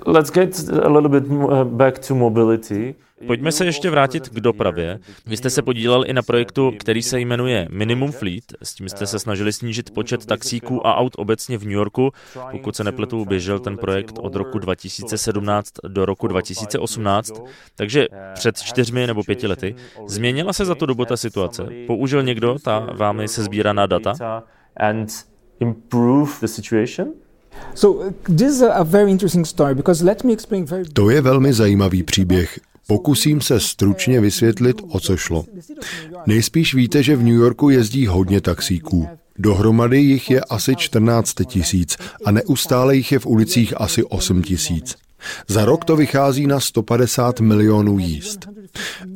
Let's 0.06 0.32
get 0.34 0.70
a 0.84 0.90
little 0.90 1.10
bit 1.10 1.24
back 1.64 2.08
to 2.08 2.16
mobility. 2.16 2.96
Pojďme 3.28 3.52
se 3.52 3.66
ještě 3.66 3.90
vrátit 3.90 4.30
k 4.30 4.40
dopravě. 4.40 5.00
Vy 5.26 5.38
jste 5.38 5.50
se 5.50 5.62
podílel 5.62 6.04
i 6.08 6.14
na 6.14 6.22
projektu, 6.22 6.74
který 6.80 7.02
se 7.02 7.20
jmenuje 7.20 7.68
Minimum 7.72 8.12
Fleet. 8.12 8.44
S 8.64 8.74
tím 8.74 8.90
jste 8.90 9.08
se 9.08 9.20
snažili 9.20 9.54
snížit 9.54 9.92
počet 9.92 10.26
taxíků 10.26 10.88
a 10.88 10.96
aut 10.96 11.14
obecně 11.18 11.58
v 11.58 11.64
New 11.64 11.72
Yorku. 11.72 12.12
Pokud 12.52 12.76
se 12.76 12.84
nepletu, 12.84 13.26
běžel 13.26 13.60
ten 13.60 13.78
projekt 13.78 14.20
od 14.22 14.36
roku 14.36 14.60
2017 14.60 15.74
do 15.88 16.06
roku 16.06 16.28
2018, 16.28 17.42
takže 17.76 18.08
před 18.34 18.58
čtyřmi 18.58 19.08
nebo 19.08 19.24
pěti 19.24 19.48
lety. 19.48 19.76
Změnila 20.08 20.54
se 20.54 20.66
za 20.66 20.76
tu 20.76 20.86
dobu 20.86 21.06
ta 21.06 21.18
situace? 21.18 21.68
Použil 21.88 22.24
někdo 22.24 22.58
ta 22.64 22.88
vámi 22.94 23.28
se 23.28 23.44
sbíraná 23.44 23.86
data? 23.86 24.44
And 24.78 25.10
improve 25.60 26.32
the 26.42 26.48
situation? 26.48 27.14
To 30.94 31.10
je 31.10 31.22
velmi 31.22 31.54
zajímavý 31.54 32.04
příběh. 32.04 32.60
Pokusím 32.88 33.42
se 33.42 33.60
stručně 33.60 34.22
vysvětlit, 34.22 34.82
o 34.90 35.00
co 35.00 35.18
šlo. 35.18 35.46
Nejspíš 36.28 36.74
víte, 36.74 37.04
že 37.04 37.16
v 37.16 37.24
New 37.24 37.34
Yorku 37.34 37.70
jezdí 37.70 38.08
hodně 38.08 38.42
taxíků. 38.42 39.08
Dohromady 39.40 40.00
jich 40.00 40.32
je 40.32 40.42
asi 40.42 40.76
14 40.76 41.34
tisíc 41.46 41.98
a 42.26 42.32
neustále 42.32 42.96
jich 42.96 43.12
je 43.12 43.20
v 43.20 43.26
ulicích 43.26 43.82
asi 43.82 44.04
8 44.04 44.42
tisíc. 44.42 44.96
Za 45.48 45.66
rok 45.66 45.86
to 45.86 45.96
vychází 45.96 46.48
na 46.48 46.60
150 46.60 47.40
milionů 47.40 48.00
jízd. 48.00 48.48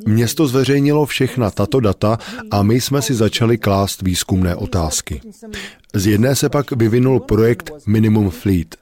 Město 0.06 0.46
zveřejnilo 0.46 1.06
všechna 1.06 1.50
tato 1.50 1.80
data 1.80 2.18
a 2.50 2.62
my 2.62 2.80
jsme 2.80 3.02
si 3.02 3.14
začali 3.14 3.58
klást 3.58 4.02
výzkumné 4.02 4.56
otázky. 4.56 5.20
Z 5.94 6.06
jedné 6.06 6.36
se 6.36 6.48
pak 6.48 6.72
vyvinul 6.72 7.20
projekt 7.20 7.70
Minimum 7.86 8.30
Fleet. 8.30 8.76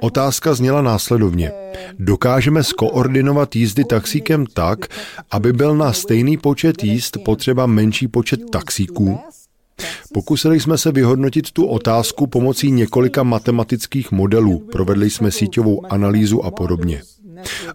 Otázka 0.00 0.54
zněla 0.54 0.82
následovně. 0.82 1.52
Dokážeme 1.98 2.64
skoordinovat 2.64 3.56
jízdy 3.56 3.84
taxíkem 3.84 4.46
tak, 4.46 4.78
aby 5.30 5.52
byl 5.52 5.76
na 5.76 5.92
stejný 5.92 6.36
počet 6.36 6.84
jízd 6.84 7.16
potřeba 7.24 7.66
menší 7.66 8.08
počet 8.08 8.40
taxíků? 8.50 9.18
Pokusili 10.14 10.60
jsme 10.60 10.78
se 10.78 10.92
vyhodnotit 10.92 11.50
tu 11.50 11.66
otázku 11.66 12.26
pomocí 12.26 12.70
několika 12.70 13.22
matematických 13.22 14.12
modelů, 14.12 14.58
provedli 14.72 15.10
jsme 15.10 15.30
síťovou 15.30 15.92
analýzu 15.92 16.44
a 16.44 16.50
podobně. 16.50 17.02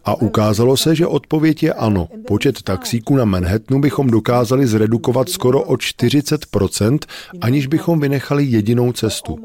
A 0.05 0.21
ukázalo 0.21 0.77
se, 0.77 0.95
že 0.95 1.07
odpověď 1.07 1.63
je 1.63 1.73
ano. 1.73 2.07
Počet 2.27 2.61
taxíků 2.61 3.15
na 3.15 3.25
Manhattanu 3.25 3.81
bychom 3.81 4.07
dokázali 4.09 4.67
zredukovat 4.67 5.29
skoro 5.29 5.61
o 5.61 5.73
40%, 5.73 6.99
aniž 7.41 7.67
bychom 7.67 7.99
vynechali 7.99 8.43
jedinou 8.43 8.91
cestu. 8.91 9.37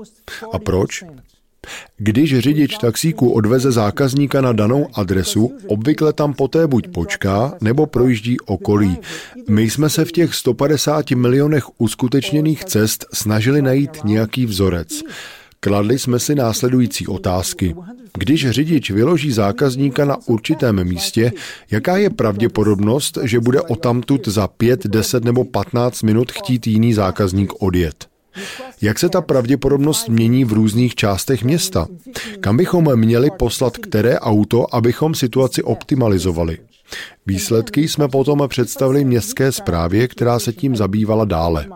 A 0.52 0.58
proč? 0.58 1.04
Když 1.96 2.38
řidič 2.38 2.76
taxíku 2.78 3.30
odveze 3.30 3.72
zákazníka 3.72 4.40
na 4.40 4.52
danou 4.52 4.86
adresu, 4.94 5.52
obvykle 5.66 6.12
tam 6.12 6.34
poté 6.34 6.66
buď 6.66 6.88
počká, 6.88 7.54
nebo 7.60 7.86
projíždí 7.86 8.40
okolí. 8.40 8.98
My 9.48 9.70
jsme 9.70 9.90
se 9.90 10.04
v 10.04 10.12
těch 10.12 10.34
150 10.34 11.10
milionech 11.10 11.64
uskutečněných 11.78 12.64
cest 12.64 13.06
snažili 13.12 13.62
najít 13.62 14.04
nějaký 14.04 14.46
vzorec. 14.46 15.02
Kladli 15.60 15.98
jsme 15.98 16.18
si 16.18 16.34
následující 16.34 17.06
otázky. 17.06 17.74
Když 18.18 18.50
řidič 18.50 18.90
vyloží 18.90 19.32
zákazníka 19.32 20.04
na 20.04 20.16
určitém 20.26 20.84
místě, 20.84 21.32
jaká 21.70 21.96
je 21.96 22.10
pravděpodobnost, 22.10 23.18
že 23.22 23.40
bude 23.40 23.60
odtamtud 23.60 24.28
za 24.28 24.48
5, 24.48 24.86
10 24.86 25.24
nebo 25.24 25.44
15 25.44 26.02
minut 26.02 26.32
chtít 26.32 26.66
jiný 26.66 26.94
zákazník 26.94 27.52
odjet? 27.62 28.06
Jak 28.82 28.98
se 28.98 29.08
ta 29.08 29.20
pravděpodobnost 29.20 30.08
mění 30.08 30.44
v 30.44 30.52
různých 30.52 30.94
částech 30.94 31.44
města? 31.44 31.86
Kam 32.40 32.56
bychom 32.56 32.96
měli 32.96 33.30
poslat 33.30 33.76
které 33.76 34.18
auto, 34.18 34.74
abychom 34.74 35.14
situaci 35.14 35.62
optimalizovali? 35.62 36.58
Výsledky 37.26 37.88
jsme 37.88 38.08
potom 38.08 38.42
představili 38.48 39.04
městské 39.04 39.52
správě, 39.52 40.08
která 40.08 40.38
se 40.38 40.52
tím 40.52 40.76
zabývala 40.76 41.24
dále. 41.24 41.66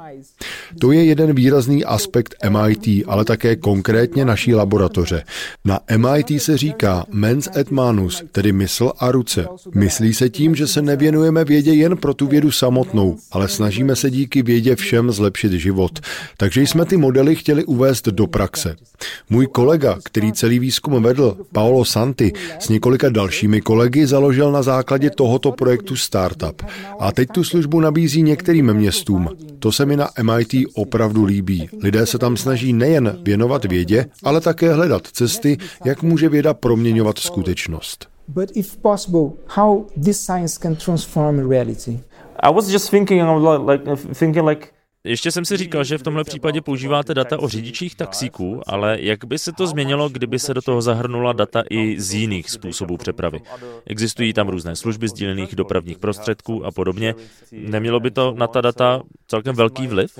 To 0.81 0.93
je 0.93 1.05
jeden 1.05 1.35
výrazný 1.35 1.85
aspekt 1.85 2.35
MIT, 2.49 3.05
ale 3.07 3.25
také 3.25 3.57
konkrétně 3.57 4.25
naší 4.25 4.55
laboratoře. 4.55 5.25
Na 5.65 5.81
MIT 5.97 6.43
se 6.43 6.59
říká 6.59 7.05
mens 7.11 7.49
et 7.57 7.71
manus, 7.71 8.25
tedy 8.33 8.53
mysl 8.53 8.93
a 8.99 9.13
ruce. 9.13 9.47
Myslí 9.75 10.15
se 10.15 10.29
tím, 10.31 10.55
že 10.55 10.67
se 10.67 10.83
nevěnujeme 10.83 11.45
vědě 11.45 11.73
jen 11.73 11.97
pro 11.97 12.15
tu 12.15 12.27
vědu 12.27 12.51
samotnou, 12.51 13.17
ale 13.33 13.49
snažíme 13.49 13.97
se 13.97 14.11
díky 14.11 14.43
vědě 14.43 14.77
všem 14.77 15.13
zlepšit 15.13 15.53
život. 15.53 16.01
Takže 16.37 16.63
jsme 16.63 16.85
ty 16.85 16.97
modely 16.97 17.37
chtěli 17.37 17.65
uvést 17.65 18.09
do 18.09 18.27
praxe. 18.27 18.77
Můj 19.31 19.47
kolega, 19.47 19.99
který 20.05 20.33
celý 20.33 20.59
výzkum 20.59 21.03
vedl, 21.03 21.37
Paolo 21.53 21.85
Santi, 21.85 22.33
s 22.59 22.69
několika 22.69 23.09
dalšími 23.09 23.61
kolegy 23.61 24.07
založil 24.07 24.53
na 24.53 24.63
základě 24.63 25.04
tohoto 25.11 25.53
projektu 25.53 25.97
startup. 25.97 26.63
A 27.01 27.13
teď 27.13 27.29
tu 27.29 27.45
službu 27.45 27.81
nabízí 27.81 28.23
některým 28.23 28.75
městům. 28.75 29.29
To 29.59 29.73
se 29.73 29.87
mi 29.87 29.97
na 29.97 30.09
MIT 30.23 30.55
opravdu 30.75 31.25
líbí. 31.25 31.69
Lidé 31.83 32.07
se 32.07 32.19
tam 32.19 32.37
snaží 32.37 32.73
nejen 32.73 33.19
věnovat 33.23 33.65
vědě, 33.65 34.07
ale 34.23 34.41
také 34.41 34.75
hledat 34.75 35.07
cesty, 35.07 35.59
jak 35.85 36.03
může 36.03 36.29
věda 36.29 36.55
proměňovat 36.55 37.19
skutečnost. 37.19 38.09
But 38.29 38.51
if 38.55 38.77
possible, 38.77 39.31
how 39.47 39.85
this 40.05 40.21
science 40.21 40.59
can 40.63 40.77
transform 40.77 41.51
reality? 41.51 42.01
I 42.41 42.55
was 42.55 42.69
just 42.69 42.91
thinking 42.91 43.23
like 43.69 43.97
thinking 44.15 44.45
like 44.45 44.74
ještě 45.05 45.33
jsem 45.33 45.45
si 45.45 45.57
říkal, 45.57 45.85
že 45.85 45.99
v 45.99 46.03
tomhle 46.03 46.25
případě 46.25 46.61
používáte 46.61 47.15
data 47.15 47.39
o 47.39 47.49
řidičích 47.49 47.95
taxíků, 47.95 48.61
ale 48.67 48.97
jak 49.01 49.25
by 49.25 49.39
se 49.39 49.53
to 49.53 49.67
změnilo, 49.67 50.09
kdyby 50.09 50.39
se 50.39 50.55
do 50.55 50.63
toho 50.63 50.83
zahrnula 50.83 51.33
data 51.33 51.63
i 51.71 52.01
z 52.01 52.15
jiných 52.15 52.51
způsobů 52.51 52.97
přepravy? 52.97 53.41
Existují 53.87 54.33
tam 54.33 54.49
různé 54.49 54.77
služby 54.77 55.09
sdílených 55.09 55.57
dopravních 55.57 55.99
prostředků 55.99 56.65
a 56.67 56.71
podobně. 56.71 57.15
Nemělo 57.53 58.01
by 58.01 58.11
to 58.11 58.35
na 58.39 58.47
ta 58.47 58.61
data 58.61 59.03
celkem 59.29 59.57
velký 59.57 59.87
vliv? 59.87 60.19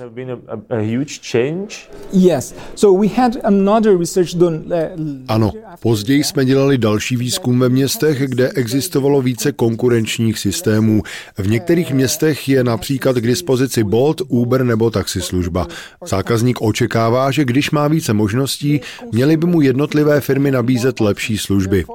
Ano, 5.27 5.51
později 5.79 6.23
jsme 6.23 6.45
dělali 6.45 6.77
další 6.77 7.17
výzkum 7.17 7.59
ve 7.59 7.69
městech, 7.69 8.29
kde 8.29 8.49
existovalo 8.49 9.21
více 9.21 9.51
konkurenčních 9.51 10.39
systémů. 10.39 11.03
V 11.37 11.47
některých 11.47 11.93
městech 11.93 12.49
je 12.49 12.63
například 12.63 13.15
k 13.15 13.27
dispozici 13.27 13.83
Bolt, 13.83 14.21
Uber 14.27 14.63
nebo 14.63 14.74
taxislužba. 14.89 15.67
Zákazník 16.07 16.61
očekává, 16.61 17.31
že 17.31 17.45
když 17.45 17.71
má 17.71 17.87
více 17.87 18.13
možností, 18.13 18.81
měly 19.11 19.37
by 19.37 19.47
mu 19.47 19.61
jednotlivé 19.61 20.21
firmy 20.21 20.51
nabízet 20.51 20.99
lepší 20.99 21.37
služby. 21.37 21.85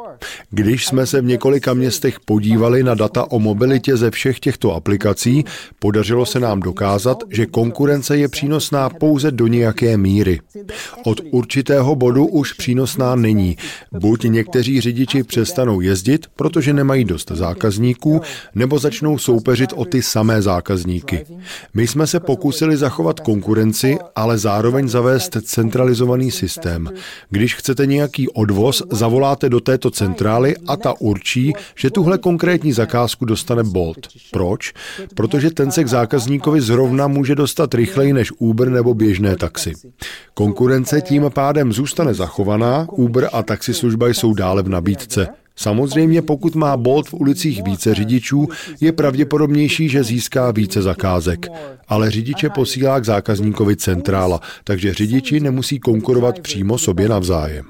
Když 0.50 0.86
jsme 0.86 1.06
se 1.06 1.20
v 1.20 1.24
několika 1.24 1.74
městech 1.74 2.20
podívali 2.20 2.82
na 2.82 2.94
data 2.94 3.30
o 3.30 3.38
mobilitě 3.38 3.96
ze 3.96 4.10
všech 4.10 4.40
těchto 4.40 4.74
aplikací, 4.74 5.44
podařilo 5.78 6.26
se 6.26 6.40
nám 6.40 6.60
dokázat, 6.60 7.18
že 7.30 7.46
konkurence 7.46 8.16
je 8.16 8.28
přínosná 8.28 8.88
pouze 8.88 9.30
do 9.30 9.46
nějaké 9.46 9.96
míry. 9.96 10.40
Od 11.04 11.20
určitého 11.30 11.94
bodu 11.94 12.26
už 12.26 12.52
přínosná 12.52 13.16
není. 13.16 13.56
Buď 13.92 14.24
někteří 14.24 14.80
řidiči 14.80 15.22
přestanou 15.22 15.80
jezdit, 15.80 16.26
protože 16.36 16.72
nemají 16.72 17.04
dost 17.04 17.30
zákazníků, 17.30 18.20
nebo 18.54 18.78
začnou 18.78 19.18
soupeřit 19.18 19.72
o 19.72 19.84
ty 19.84 20.02
samé 20.02 20.42
zákazníky. 20.42 21.26
My 21.74 21.86
jsme 21.86 22.06
se 22.06 22.20
pokusili 22.20 22.69
zachovat 22.76 23.20
konkurenci, 23.20 23.98
ale 24.16 24.38
zároveň 24.38 24.88
zavést 24.88 25.36
centralizovaný 25.42 26.30
systém. 26.30 26.88
Když 27.30 27.54
chcete 27.54 27.86
nějaký 27.86 28.28
odvoz, 28.28 28.82
zavoláte 28.90 29.48
do 29.48 29.60
této 29.60 29.90
centrály 29.90 30.10
centrály 30.10 30.56
a 30.66 30.76
ta 30.76 30.94
určí, 31.00 31.52
že 31.76 31.90
tuhle 31.90 32.18
konkrétní 32.18 32.72
zakázku 32.72 33.24
dostane 33.24 33.62
Bolt. 33.62 34.08
Proč? 34.32 34.72
Protože 35.14 35.50
ten 35.50 35.70
se 35.70 35.84
k 35.84 35.88
zákazníkovi 35.88 36.60
zrovna 36.60 37.08
může 37.08 37.34
dostat 37.34 37.74
rychleji 37.74 38.12
než 38.12 38.32
Uber 38.38 38.68
nebo 38.68 38.94
běžné 38.94 39.36
taxi. 39.36 39.72
Konkurence 40.34 41.00
tím 41.00 41.30
pádem 41.34 41.72
zůstane 41.72 42.14
zachovaná, 42.14 42.86
Uber 42.92 43.28
a 43.32 43.42
taxislužba 43.42 44.08
jsou 44.08 44.34
dále 44.34 44.62
v 44.62 44.68
nabídce. 44.68 45.28
Samozřejmě, 45.60 46.22
pokud 46.22 46.54
má 46.54 46.76
Bolt 46.76 47.08
v 47.08 47.14
ulicích 47.14 47.62
více 47.62 47.94
řidičů, 47.94 48.48
je 48.80 48.92
pravděpodobnější, 48.92 49.88
že 49.88 50.04
získá 50.04 50.50
více 50.50 50.82
zakázek. 50.82 51.46
Ale 51.88 52.10
řidiče 52.10 52.50
posílá 52.50 53.00
k 53.00 53.04
zákazníkovi 53.04 53.76
centrála, 53.76 54.40
takže 54.64 54.94
řidiči 54.94 55.40
nemusí 55.40 55.78
konkurovat 55.78 56.40
přímo 56.40 56.78
sobě 56.78 57.08
navzájem. 57.08 57.64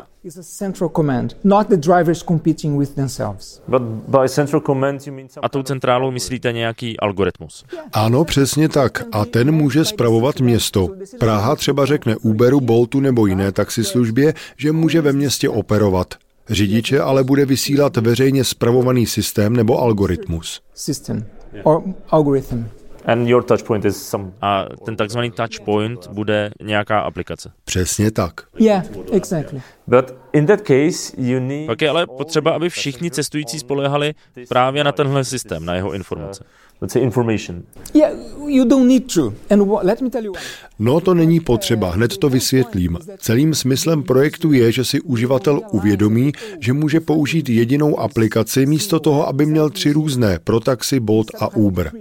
A 5.43 5.49
tou 5.49 5.63
centrálou 5.63 6.11
myslíte 6.11 6.53
nějaký 6.53 7.01
algoritmus? 7.01 7.65
Ano, 7.93 8.25
přesně 8.25 8.69
tak. 8.69 9.05
A 9.13 9.25
ten 9.25 9.53
může 9.53 9.85
spravovat 9.85 10.41
město. 10.41 10.89
Praha 11.19 11.57
třeba 11.57 11.87
řekne 11.87 12.17
Uberu, 12.17 12.61
Boltu 12.61 13.01
nebo 13.01 13.27
jiné 13.27 13.53
taxislužbě, 13.53 14.35
že 14.57 14.73
může 14.73 15.01
ve 15.01 15.13
městě 15.13 15.49
operovat. 15.49 16.15
Řidiče 16.51 17.01
ale 17.01 17.25
bude 17.25 17.47
vysílat 17.47 17.97
veřejně 17.97 18.45
spravovaný 18.45 19.07
systém 19.07 19.57
nebo 19.57 19.79
algoritmus. 19.79 20.63
System 20.75 21.27
or 21.63 21.83
algorithm. 22.09 22.69
And 23.05 23.29
your 23.29 23.43
touch 23.43 23.63
point 23.63 23.85
is 23.85 24.09
some... 24.09 24.33
A 24.41 24.67
ten 24.85 24.97
takzvaný 24.97 25.31
touch 25.31 25.61
point 25.65 26.07
bude 26.07 26.51
nějaká 26.63 27.01
aplikace. 27.01 27.53
Přesně 27.65 28.11
tak. 28.11 28.41
Yeah, 28.59 28.87
exactly. 29.13 29.63
But 29.87 30.15
in 30.33 30.47
that 30.47 30.61
case, 30.61 31.17
you 31.17 31.41
need 31.41 31.67
Pak 31.67 31.83
je 31.83 31.89
ale 31.89 32.07
potřeba, 32.07 32.51
aby 32.51 32.69
všichni 32.69 33.11
cestující 33.11 33.59
spolehali 33.59 34.15
právě 34.49 34.85
na 34.85 34.93
tenhle 34.93 35.25
systém, 35.25 35.65
na 35.65 35.75
jeho 35.75 35.93
informace. 35.93 36.45
Let's 36.81 36.93
say 36.93 37.03
information. 37.03 37.63
Yeah, 37.95 38.13
you 38.47 38.65
don't 38.65 38.89
need 38.89 39.15
to. 39.15 39.35
And 39.51 39.63
let 39.83 40.01
me 40.01 40.11
tell 40.11 40.25
you 40.25 40.33
No 40.79 41.01
to 41.01 41.15
není 41.15 41.41
potřeba, 41.41 41.91
hned 41.91 42.17
to 42.17 42.29
vysvětlím. 42.29 42.99
Celým 43.19 43.55
smyslem 43.55 44.03
projektu 44.03 44.53
je, 44.53 44.73
že 44.73 44.85
si 44.85 45.01
uživatel 45.01 45.61
uvědomí, 45.71 46.33
že 46.61 46.73
může 46.73 47.01
použít 47.01 47.49
jedinou 47.49 48.01
aplikaci 48.01 48.67
místo 48.67 49.01
toho, 49.01 49.29
aby 49.29 49.47
měl 49.47 49.71
tři 49.71 49.93
různé 49.93 50.39
pro 50.45 50.61
taxi, 50.61 51.01
Bolt 51.01 51.27
a 51.41 51.57
Uber. 51.57 51.93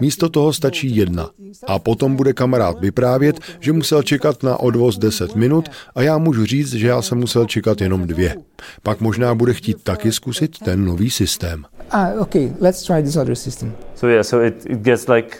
Místo 0.00 0.28
toho 0.28 0.52
stačí 0.52 0.96
jedna. 0.96 1.30
A 1.66 1.78
potom 1.78 2.16
bude 2.16 2.32
kamarád 2.32 2.80
vyprávět, 2.80 3.40
že 3.60 3.72
musel 3.72 4.02
čekat 4.02 4.42
na 4.42 4.56
odvoz 4.56 4.98
10 4.98 5.34
minut 5.34 5.68
a 5.94 6.02
já 6.02 6.18
můžu 6.18 6.44
říct, 6.44 6.72
že 6.72 6.86
já 6.86 7.02
jsem 7.02 7.18
musel 7.18 7.46
čekat 7.46 7.80
jenom 7.80 8.06
dvě. 8.06 8.36
Pak 8.82 9.00
možná 9.00 9.34
bude 9.34 9.54
chtít 9.54 9.82
taky 9.82 10.12
zkusit 10.12 10.58
ten 10.58 10.84
nový 10.84 11.10
systém. 11.10 11.64
Ah, 11.90 12.20
okay, 12.20 12.52
let's 12.60 12.82
try 12.82 13.02
this 13.02 13.16
other 13.16 13.34
system. 13.34 13.72
So 14.00 14.08
yeah, 14.08 14.26
so 14.26 14.46
it, 14.46 14.66
it 14.66 14.78
gets 14.78 15.08
like 15.08 15.36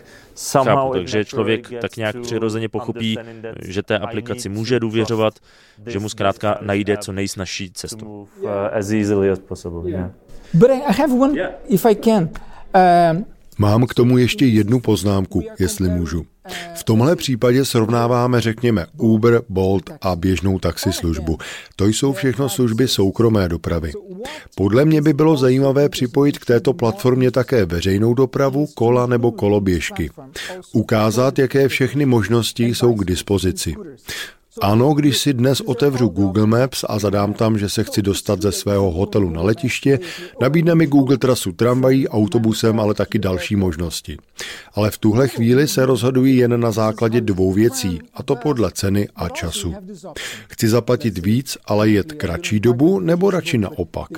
Chápu, 0.52 0.92
takže 0.92 1.24
člověk 1.24 1.70
tak 1.80 1.96
nějak 1.96 2.16
přirozeně 2.22 2.68
pochopí, 2.68 3.18
že 3.64 3.82
té 3.82 3.98
aplikaci 3.98 4.48
může 4.48 4.80
důvěřovat, 4.80 5.34
že 5.86 5.98
mu 5.98 6.08
zkrátka 6.08 6.58
najde 6.60 6.96
co 6.96 7.12
nejsnažší 7.12 7.70
cestu. 7.70 8.28
Uh, 8.40 8.50
as 8.72 8.90
easily 8.90 9.30
as 9.30 9.38
possible, 9.38 9.90
yeah. 9.90 10.10
But 10.54 10.70
I 10.70 10.92
have 10.92 11.14
one, 11.14 11.50
if 11.68 11.86
I 11.86 11.94
can. 11.94 12.28
Um, 13.12 13.24
Mám 13.58 13.86
k 13.86 13.94
tomu 13.94 14.18
ještě 14.18 14.46
jednu 14.46 14.80
poznámku, 14.80 15.42
jestli 15.58 15.88
můžu. 15.88 16.26
V 16.80 16.84
tomhle 16.84 17.16
případě 17.16 17.64
srovnáváme, 17.64 18.40
řekněme, 18.40 18.86
Uber, 18.96 19.42
Bolt 19.48 19.90
a 20.00 20.16
běžnou 20.16 20.58
taxislužbu. 20.58 21.38
To 21.76 21.86
jsou 21.86 22.12
všechno 22.12 22.48
služby 22.48 22.88
soukromé 22.88 23.48
dopravy. 23.48 23.92
Podle 24.56 24.84
mě 24.84 25.02
by 25.02 25.12
bylo 25.12 25.36
zajímavé 25.36 25.88
připojit 25.88 26.38
k 26.38 26.46
této 26.46 26.72
platformě 26.72 27.30
také 27.30 27.64
veřejnou 27.64 28.14
dopravu, 28.14 28.66
kola 28.66 29.06
nebo 29.06 29.32
koloběžky. 29.32 30.10
Ukázat, 30.72 31.38
jaké 31.38 31.68
všechny 31.68 32.06
možnosti 32.06 32.64
jsou 32.64 32.94
k 32.94 33.04
dispozici. 33.04 33.76
Ano, 34.58 34.94
když 34.94 35.18
si 35.18 35.32
dnes 35.32 35.60
otevřu 35.60 36.08
Google 36.08 36.46
Maps 36.46 36.84
a 36.88 36.98
zadám 36.98 37.32
tam, 37.32 37.58
že 37.58 37.68
se 37.68 37.84
chci 37.84 38.02
dostat 38.02 38.42
ze 38.42 38.52
svého 38.52 38.90
hotelu 38.90 39.30
na 39.30 39.42
letiště, 39.42 39.98
nabídne 40.40 40.74
mi 40.74 40.86
Google 40.86 41.18
trasu 41.18 41.52
tramvají, 41.52 42.08
autobusem, 42.08 42.80
ale 42.80 42.94
taky 42.94 43.18
další 43.18 43.56
možnosti. 43.56 44.16
Ale 44.74 44.90
v 44.90 44.98
tuhle 44.98 45.28
chvíli 45.28 45.68
se 45.68 45.86
rozhodují 45.86 46.36
jen 46.36 46.60
na 46.60 46.70
základě 46.70 47.20
dvou 47.20 47.52
věcí, 47.52 48.00
a 48.14 48.22
to 48.22 48.36
podle 48.36 48.70
ceny 48.70 49.08
a 49.16 49.28
času. 49.28 49.74
Chci 50.48 50.68
zaplatit 50.68 51.18
víc, 51.18 51.58
ale 51.64 51.88
jet 51.88 52.12
kratší 52.12 52.60
dobu, 52.60 53.00
nebo 53.00 53.30
radši 53.30 53.58
naopak. 53.58 54.10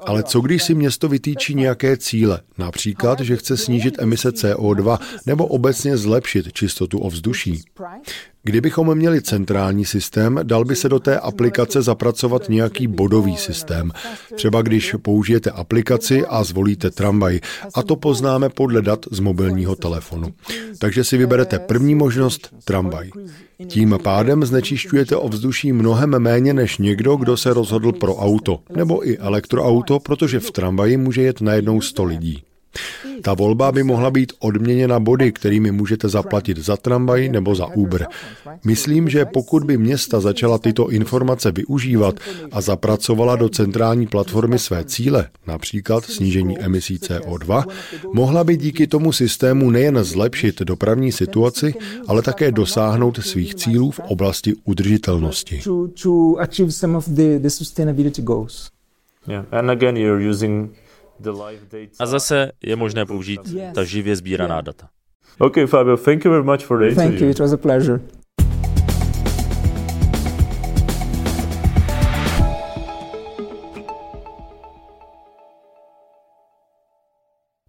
Ale 0.00 0.22
co 0.22 0.40
když 0.40 0.62
si 0.62 0.74
město 0.74 1.08
vytýčí 1.08 1.54
nějaké 1.54 1.96
cíle, 1.96 2.40
například, 2.58 3.20
že 3.20 3.36
chce 3.36 3.56
snížit 3.56 3.94
emise 3.98 4.30
CO2 4.30 4.98
nebo 5.26 5.46
obecně 5.46 5.96
zlepšit 5.96 6.52
čistotu 6.52 6.98
ovzduší? 6.98 7.62
Kdybychom 8.46 8.94
měli 8.94 9.22
centrální 9.22 9.84
systém, 9.84 10.40
dal 10.42 10.64
by 10.64 10.76
se 10.76 10.88
do 10.88 10.98
té 10.98 11.18
aplikace 11.18 11.82
zapracovat 11.82 12.48
nějaký 12.48 12.86
bodový 12.86 13.36
systém. 13.36 13.92
Třeba 14.34 14.62
když 14.62 14.94
použijete 15.02 15.50
aplikaci 15.50 16.26
a 16.26 16.44
zvolíte 16.44 16.90
tramvaj. 16.90 17.40
A 17.74 17.82
to 17.82 17.96
poznáme 17.96 18.48
podle 18.48 18.82
dat 18.82 19.06
z 19.10 19.20
mobilního 19.20 19.76
telefonu. 19.76 20.34
Takže 20.78 21.04
si 21.04 21.16
vyberete 21.16 21.58
první 21.58 21.94
možnost 21.94 22.54
tramvaj. 22.64 23.10
Tím 23.66 23.98
pádem 24.02 24.44
znečišťujete 24.44 25.16
ovzduší 25.16 25.72
mnohem 25.72 26.18
méně 26.18 26.54
než 26.54 26.78
někdo, 26.78 27.16
kdo 27.16 27.36
se 27.36 27.54
rozhodl 27.54 27.92
pro 27.92 28.16
auto, 28.16 28.60
nebo 28.76 29.08
i 29.08 29.18
elektroauto, 29.18 30.00
protože 30.00 30.40
v 30.40 30.50
tramvaji 30.50 30.96
může 30.96 31.22
jet 31.22 31.40
najednou 31.40 31.80
100 31.80 32.04
lidí. 32.04 32.45
Ta 33.22 33.34
volba 33.34 33.72
by 33.72 33.82
mohla 33.82 34.10
být 34.10 34.32
odměněna 34.38 35.00
body, 35.00 35.32
kterými 35.32 35.72
můžete 35.72 36.08
zaplatit 36.08 36.58
za 36.58 36.76
tramvaj 36.76 37.28
nebo 37.28 37.54
za 37.54 37.66
Uber. 37.66 38.06
Myslím, 38.64 39.08
že 39.08 39.24
pokud 39.24 39.64
by 39.64 39.78
města 39.78 40.20
začala 40.20 40.58
tyto 40.58 40.90
informace 40.90 41.52
využívat 41.52 42.14
a 42.52 42.60
zapracovala 42.60 43.36
do 43.36 43.48
centrální 43.48 44.06
platformy 44.06 44.58
své 44.58 44.84
cíle, 44.84 45.28
například 45.46 46.04
snížení 46.04 46.58
emisí 46.58 46.98
CO2, 46.98 47.64
mohla 48.12 48.44
by 48.44 48.56
díky 48.56 48.86
tomu 48.86 49.12
systému 49.12 49.70
nejen 49.70 50.04
zlepšit 50.04 50.62
dopravní 50.62 51.12
situaci, 51.12 51.74
ale 52.06 52.22
také 52.22 52.52
dosáhnout 52.52 53.18
svých 53.24 53.54
cílů 53.54 53.90
v 53.90 53.98
oblasti 53.98 54.54
udržitelnosti. 54.64 55.60
Yeah, 59.28 59.44
and 59.50 59.70
again 59.70 59.96
you're 59.96 60.30
using 60.30 60.70
a 61.98 62.06
zase 62.06 62.52
je 62.62 62.76
možné 62.76 63.06
použít 63.06 63.40
ta 63.74 63.84
živě 63.84 64.16
sbíraná 64.16 64.60
data. 64.60 64.88
Okay, 65.38 65.66
Fabio, 65.66 65.96
thank 65.96 66.24
you 66.24 66.30
very 66.30 66.44
much 66.44 66.64
for 66.64 66.78
the 66.78 66.84
interview. 66.84 67.10
Thank 67.10 67.20
you, 67.20 67.28
it 67.28 67.40
was 67.40 67.52
a 67.52 67.56
pleasure. 67.56 68.00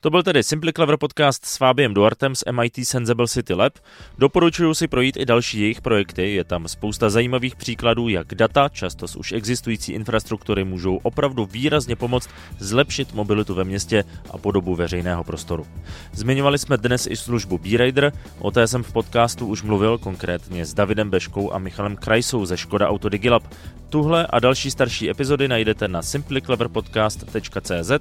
To 0.01 0.09
byl 0.09 0.23
tedy 0.23 0.43
Simply 0.43 0.73
Clever 0.73 0.97
podcast 0.97 1.45
s 1.45 1.57
Fabiem 1.57 1.93
Duartem 1.93 2.35
z 2.35 2.43
MIT 2.51 2.87
Sensible 2.87 3.27
City 3.27 3.53
Lab. 3.53 3.73
Doporučuji 4.17 4.73
si 4.73 4.87
projít 4.87 5.17
i 5.17 5.25
další 5.25 5.59
jejich 5.59 5.81
projekty, 5.81 6.33
je 6.33 6.43
tam 6.43 6.67
spousta 6.67 7.09
zajímavých 7.09 7.55
příkladů, 7.55 8.09
jak 8.09 8.35
data, 8.35 8.69
často 8.69 9.07
z 9.07 9.15
už 9.15 9.31
existující 9.31 9.93
infrastruktury, 9.93 10.63
můžou 10.63 10.99
opravdu 11.03 11.45
výrazně 11.45 11.95
pomoct 11.95 12.29
zlepšit 12.59 13.13
mobilitu 13.13 13.53
ve 13.53 13.63
městě 13.63 14.03
a 14.31 14.37
podobu 14.37 14.75
veřejného 14.75 15.23
prostoru. 15.23 15.67
Zmiňovali 16.13 16.57
jsme 16.57 16.77
dnes 16.77 17.07
i 17.07 17.15
službu 17.15 17.57
B-Rider, 17.57 18.11
o 18.39 18.51
té 18.51 18.67
jsem 18.67 18.83
v 18.83 18.93
podcastu 18.93 19.47
už 19.47 19.63
mluvil 19.63 19.97
konkrétně 19.97 20.65
s 20.65 20.73
Davidem 20.73 21.09
Beškou 21.09 21.53
a 21.53 21.57
Michalem 21.59 21.95
Krajsou 21.95 22.45
ze 22.45 22.57
Škoda 22.57 22.89
Auto 22.89 23.09
Digilab. 23.09 23.43
Tuhle 23.89 24.27
a 24.29 24.39
další 24.39 24.71
starší 24.71 25.09
epizody 25.09 25.47
najdete 25.47 25.87
na 25.87 26.01
simplycleverpodcast.cz 26.01 27.91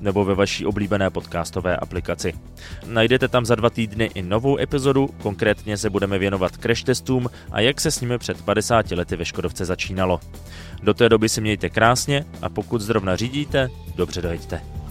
nebo 0.00 0.24
ve 0.24 0.34
vaší 0.34 0.66
oblíbené 0.66 1.10
podcastové 1.10 1.76
aplikaci. 1.76 2.32
Najdete 2.86 3.28
tam 3.28 3.46
za 3.46 3.54
dva 3.54 3.70
týdny 3.70 4.10
i 4.14 4.22
novou 4.22 4.58
epizodu, 4.58 5.08
konkrétně 5.22 5.76
se 5.76 5.90
budeme 5.90 6.18
věnovat 6.18 6.56
crash 6.56 6.82
testům 6.82 7.30
a 7.50 7.60
jak 7.60 7.80
se 7.80 7.90
s 7.90 8.00
nimi 8.00 8.18
před 8.18 8.42
50 8.42 8.90
lety 8.90 9.16
ve 9.16 9.24
Škodovce 9.24 9.64
začínalo. 9.64 10.20
Do 10.82 10.94
té 10.94 11.08
doby 11.08 11.28
si 11.28 11.40
mějte 11.40 11.70
krásně 11.70 12.24
a 12.42 12.48
pokud 12.48 12.80
zrovna 12.80 13.16
řídíte, 13.16 13.68
dobře 13.96 14.22
dojeďte. 14.22 14.81